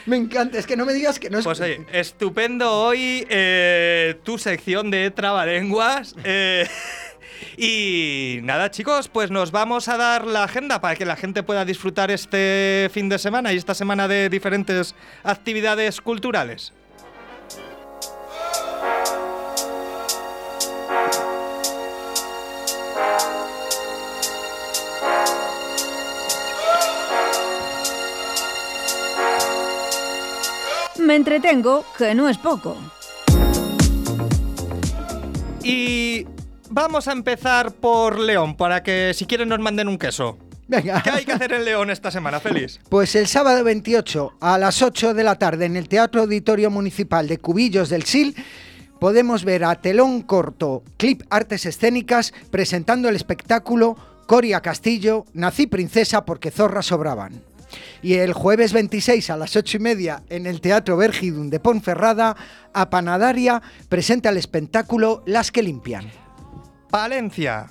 [0.05, 0.59] me encanta.
[0.59, 1.45] Es que no me digas que no es...
[1.45, 6.15] Pues oye, estupendo hoy eh, tu sección de trabalenguas.
[6.23, 6.69] eh,
[7.59, 11.65] Y nada, chicos, pues nos vamos a dar la agenda para que la gente pueda
[11.65, 16.73] disfrutar este fin de semana y esta semana de diferentes actividades culturales.
[31.07, 32.77] Me entretengo, que no es poco.
[35.63, 36.27] Y
[36.69, 40.37] vamos a empezar por León, para que si quieren nos manden un queso.
[40.67, 41.01] Venga.
[41.05, 42.81] ¿Qué hay que hacer en León esta semana, Feliz?
[42.89, 47.29] Pues el sábado 28 a las 8 de la tarde en el Teatro Auditorio Municipal
[47.29, 48.35] de Cubillos del Sil
[48.99, 53.97] podemos ver a Telón Corto, Clip Artes Escénicas, presentando el espectáculo
[54.27, 57.43] Coria Castillo, Nací Princesa porque zorras sobraban.
[58.03, 62.37] Y el jueves 26 a las 8 y media en el Teatro Vergidun de Ponferrada,
[62.72, 66.11] a Panadaria presenta el espectáculo Las que limpian.
[66.91, 67.66] Palencia.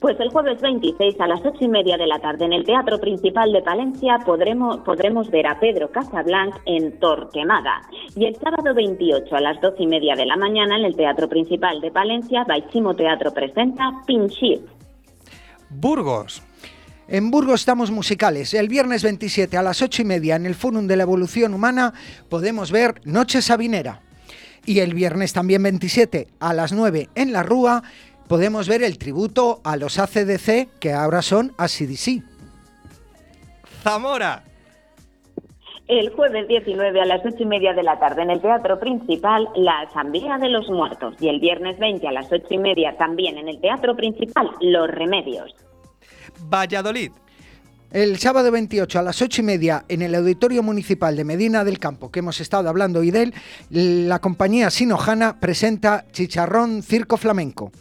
[0.00, 2.98] Pues el jueves 26 a las ocho y media de la tarde en el Teatro
[2.98, 7.82] Principal de Palencia podremos, podremos ver a Pedro Casablanc en Torquemada.
[8.16, 11.28] Y el sábado 28 a las doce y media de la mañana en el Teatro
[11.28, 14.62] Principal de Palencia, Baichimo Teatro presenta Pinchir.
[15.68, 16.42] Burgos.
[17.12, 18.54] En Burgos estamos musicales.
[18.54, 21.92] El viernes 27 a las 8 y media en el Fórum de la Evolución Humana
[22.28, 24.00] podemos ver Noche Sabinera.
[24.64, 27.82] Y el viernes también 27 a las 9 en La Rúa
[28.28, 32.22] podemos ver el tributo a los ACDC que ahora son ACDC.
[33.82, 34.44] Zamora.
[35.88, 39.48] El jueves 19 a las ocho y media de la tarde en el Teatro Principal,
[39.56, 41.16] la Asamblea de los Muertos.
[41.18, 44.88] Y el viernes 20 a las ocho y media también en el Teatro Principal, Los
[44.88, 45.52] Remedios.
[46.48, 47.12] Valladolid.
[47.90, 51.80] El sábado 28 a las 8 y media en el Auditorio Municipal de Medina del
[51.80, 53.34] Campo, que hemos estado hablando hoy de él,
[53.70, 57.72] la compañía Sinojana presenta Chicharrón Circo Flamenco.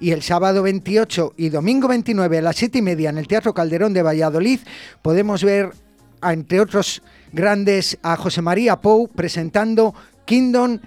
[0.00, 3.52] Y el sábado 28 y domingo 29 a las 7 y media en el Teatro
[3.52, 4.60] Calderón de Valladolid
[5.02, 5.72] podemos ver,
[6.22, 9.94] entre otros grandes, a José María Pou presentando
[10.24, 10.78] Kingdom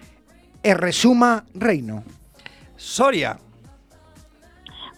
[0.64, 2.04] Resuma Reino.
[2.78, 3.38] Soria.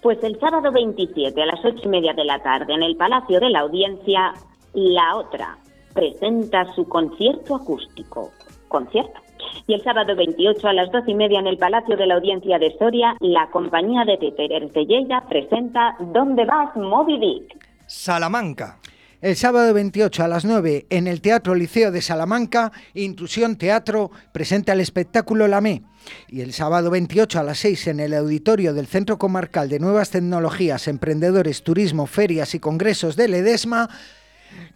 [0.03, 3.39] Pues el sábado 27 a las ocho y media de la tarde en el Palacio
[3.39, 4.33] de la Audiencia,
[4.73, 5.57] La Otra
[5.93, 8.31] presenta su concierto acústico.
[8.67, 9.21] Concierto.
[9.65, 12.59] Y el sábado 28 a las doce y media en el Palacio de la Audiencia
[12.59, 17.65] de Soria, la compañía de títeres de Lleida presenta ¿Dónde vas, Moby Dick?
[17.87, 18.79] Salamanca.
[19.23, 24.73] El sábado 28 a las 9 en el Teatro Liceo de Salamanca, Intrusión Teatro presenta
[24.73, 25.83] el espectáculo Lamé.
[26.27, 30.09] Y el sábado 28 a las 6 en el auditorio del Centro Comarcal de Nuevas
[30.09, 33.89] Tecnologías, Emprendedores, Turismo, Ferias y Congresos de Ledesma,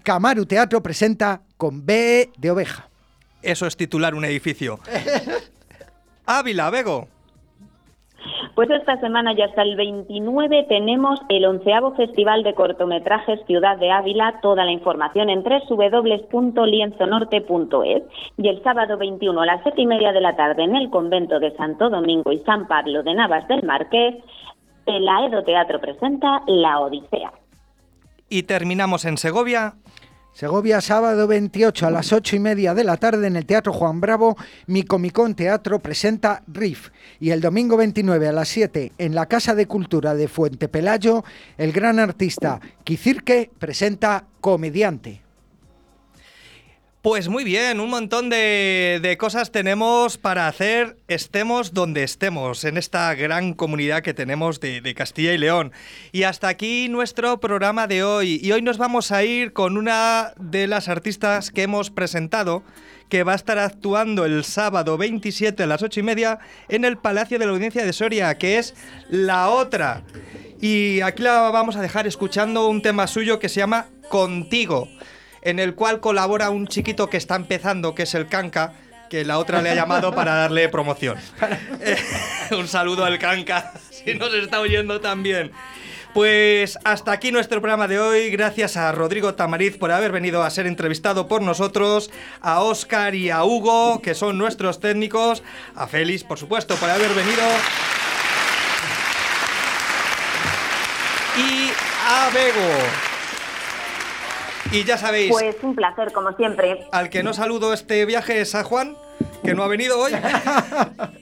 [0.04, 2.90] Camaru Teatro presenta con B de oveja.
[3.42, 4.80] Eso es titular un edificio.
[6.26, 7.10] Ávila, Bego.
[8.56, 13.92] Pues esta semana ya hasta el 29 tenemos el onceavo Festival de Cortometrajes Ciudad de
[13.92, 14.40] Ávila.
[14.42, 18.04] Toda la información en www.lienzonorte.es.
[18.38, 21.40] Y el sábado 21 a las siete y media de la tarde en el convento
[21.40, 24.16] de Santo Domingo y San Pablo de Navas del Marqués,
[24.86, 27.32] el Aedo Teatro presenta La Odisea.
[28.30, 29.76] Y terminamos en Segovia.
[30.38, 34.00] Segovia, sábado 28 a las 8 y media de la tarde en el Teatro Juan
[34.00, 36.92] Bravo, Mi Comicón Teatro presenta Riff.
[37.20, 41.24] Y el domingo 29 a las 7 en la Casa de Cultura de Fuente Pelayo,
[41.58, 45.27] el gran artista Quicirque presenta Comediante.
[47.04, 52.76] Pues muy bien, un montón de, de, cosas tenemos para hacer, estemos donde estemos, en
[52.76, 55.72] esta gran comunidad que tenemos de, de, Castilla y León.
[56.12, 58.40] Y hasta aquí nuestro programa de hoy.
[58.42, 62.64] Y hoy nos vamos a ir con una de las artistas que hemos presentado,
[63.10, 66.98] que va a estar actuando el sábado 27 a las 8 y media en el
[66.98, 68.74] Palacio de la Audiencia de Soria, que es
[69.08, 70.02] La Otra.
[70.60, 74.90] Y aquí la vamos a dejar escuchando un tema suyo que se llama Contigo
[75.48, 78.74] en el cual colabora un chiquito que está empezando, que es el Canca,
[79.10, 81.18] que la otra le ha llamado para darle promoción.
[82.52, 85.54] Un saludo al Canca, si nos está oyendo también.
[86.14, 88.30] Pues hasta aquí nuestro programa de hoy.
[88.30, 93.30] Gracias a Rodrigo Tamariz por haber venido a ser entrevistado por nosotros, a Oscar y
[93.30, 95.44] a Hugo, que son nuestros técnicos,
[95.76, 97.44] a Félix, por supuesto, por haber venido.
[101.38, 101.72] Y
[102.06, 103.17] a Bego.
[104.72, 105.32] Y ya sabéis.
[105.32, 106.88] Pues un placer, como siempre.
[106.92, 108.98] Al que no saludo este viaje es a Juan,
[109.44, 110.14] que no ha venido hoy.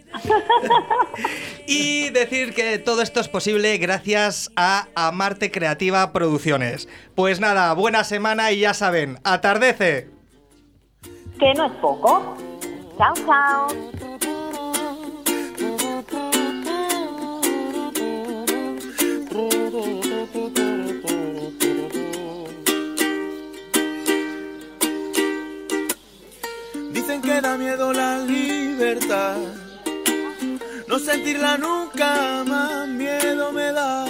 [1.68, 6.88] y decir que todo esto es posible gracias a Amarte Creativa Producciones.
[7.16, 10.10] Pues nada, buena semana y ya saben, atardece.
[11.39, 12.38] Que no es poco.
[12.98, 13.68] Chao, chao.
[27.36, 29.36] Que da miedo la libertad.
[30.88, 34.06] No sentirla nunca más miedo me da.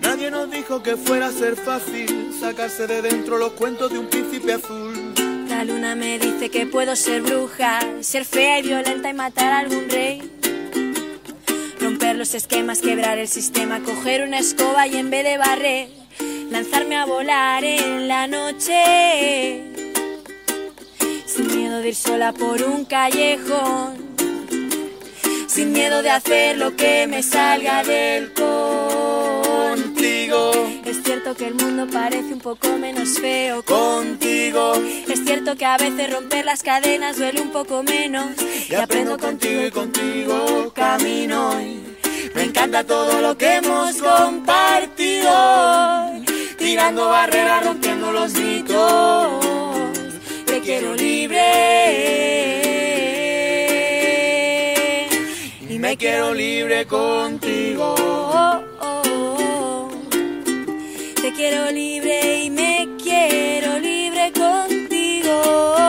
[0.00, 4.08] Nadie nos dijo que fuera a ser fácil sacarse de dentro los cuentos de un
[4.08, 5.14] príncipe azul.
[5.48, 9.60] La luna me dice que puedo ser bruja, ser fea y violenta y matar a
[9.60, 10.20] algún rey.
[11.80, 15.88] Romper los esquemas, quebrar el sistema, coger una escoba y en vez de barrer,
[16.50, 19.83] lanzarme a volar en la noche.
[21.34, 23.96] Sin miedo de ir sola por un callejón.
[25.48, 29.72] Sin miedo de hacer lo que me salga del contigo.
[30.84, 34.74] Es cierto que el mundo parece un poco menos feo contigo.
[35.08, 38.26] Es cierto que a veces romper las cadenas duele un poco menos.
[38.68, 41.60] Y aprendo contigo y contigo camino.
[42.36, 45.32] Me encanta todo lo que hemos compartido.
[46.58, 49.63] Tirando barreras, rompiendo los mitos.
[50.64, 51.42] Quiero libre.
[55.68, 57.94] Y me quiero libre contigo.
[61.20, 65.83] Te quiero libre y me quiero libre contigo.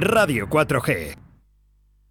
[0.00, 1.21] Radio 4G.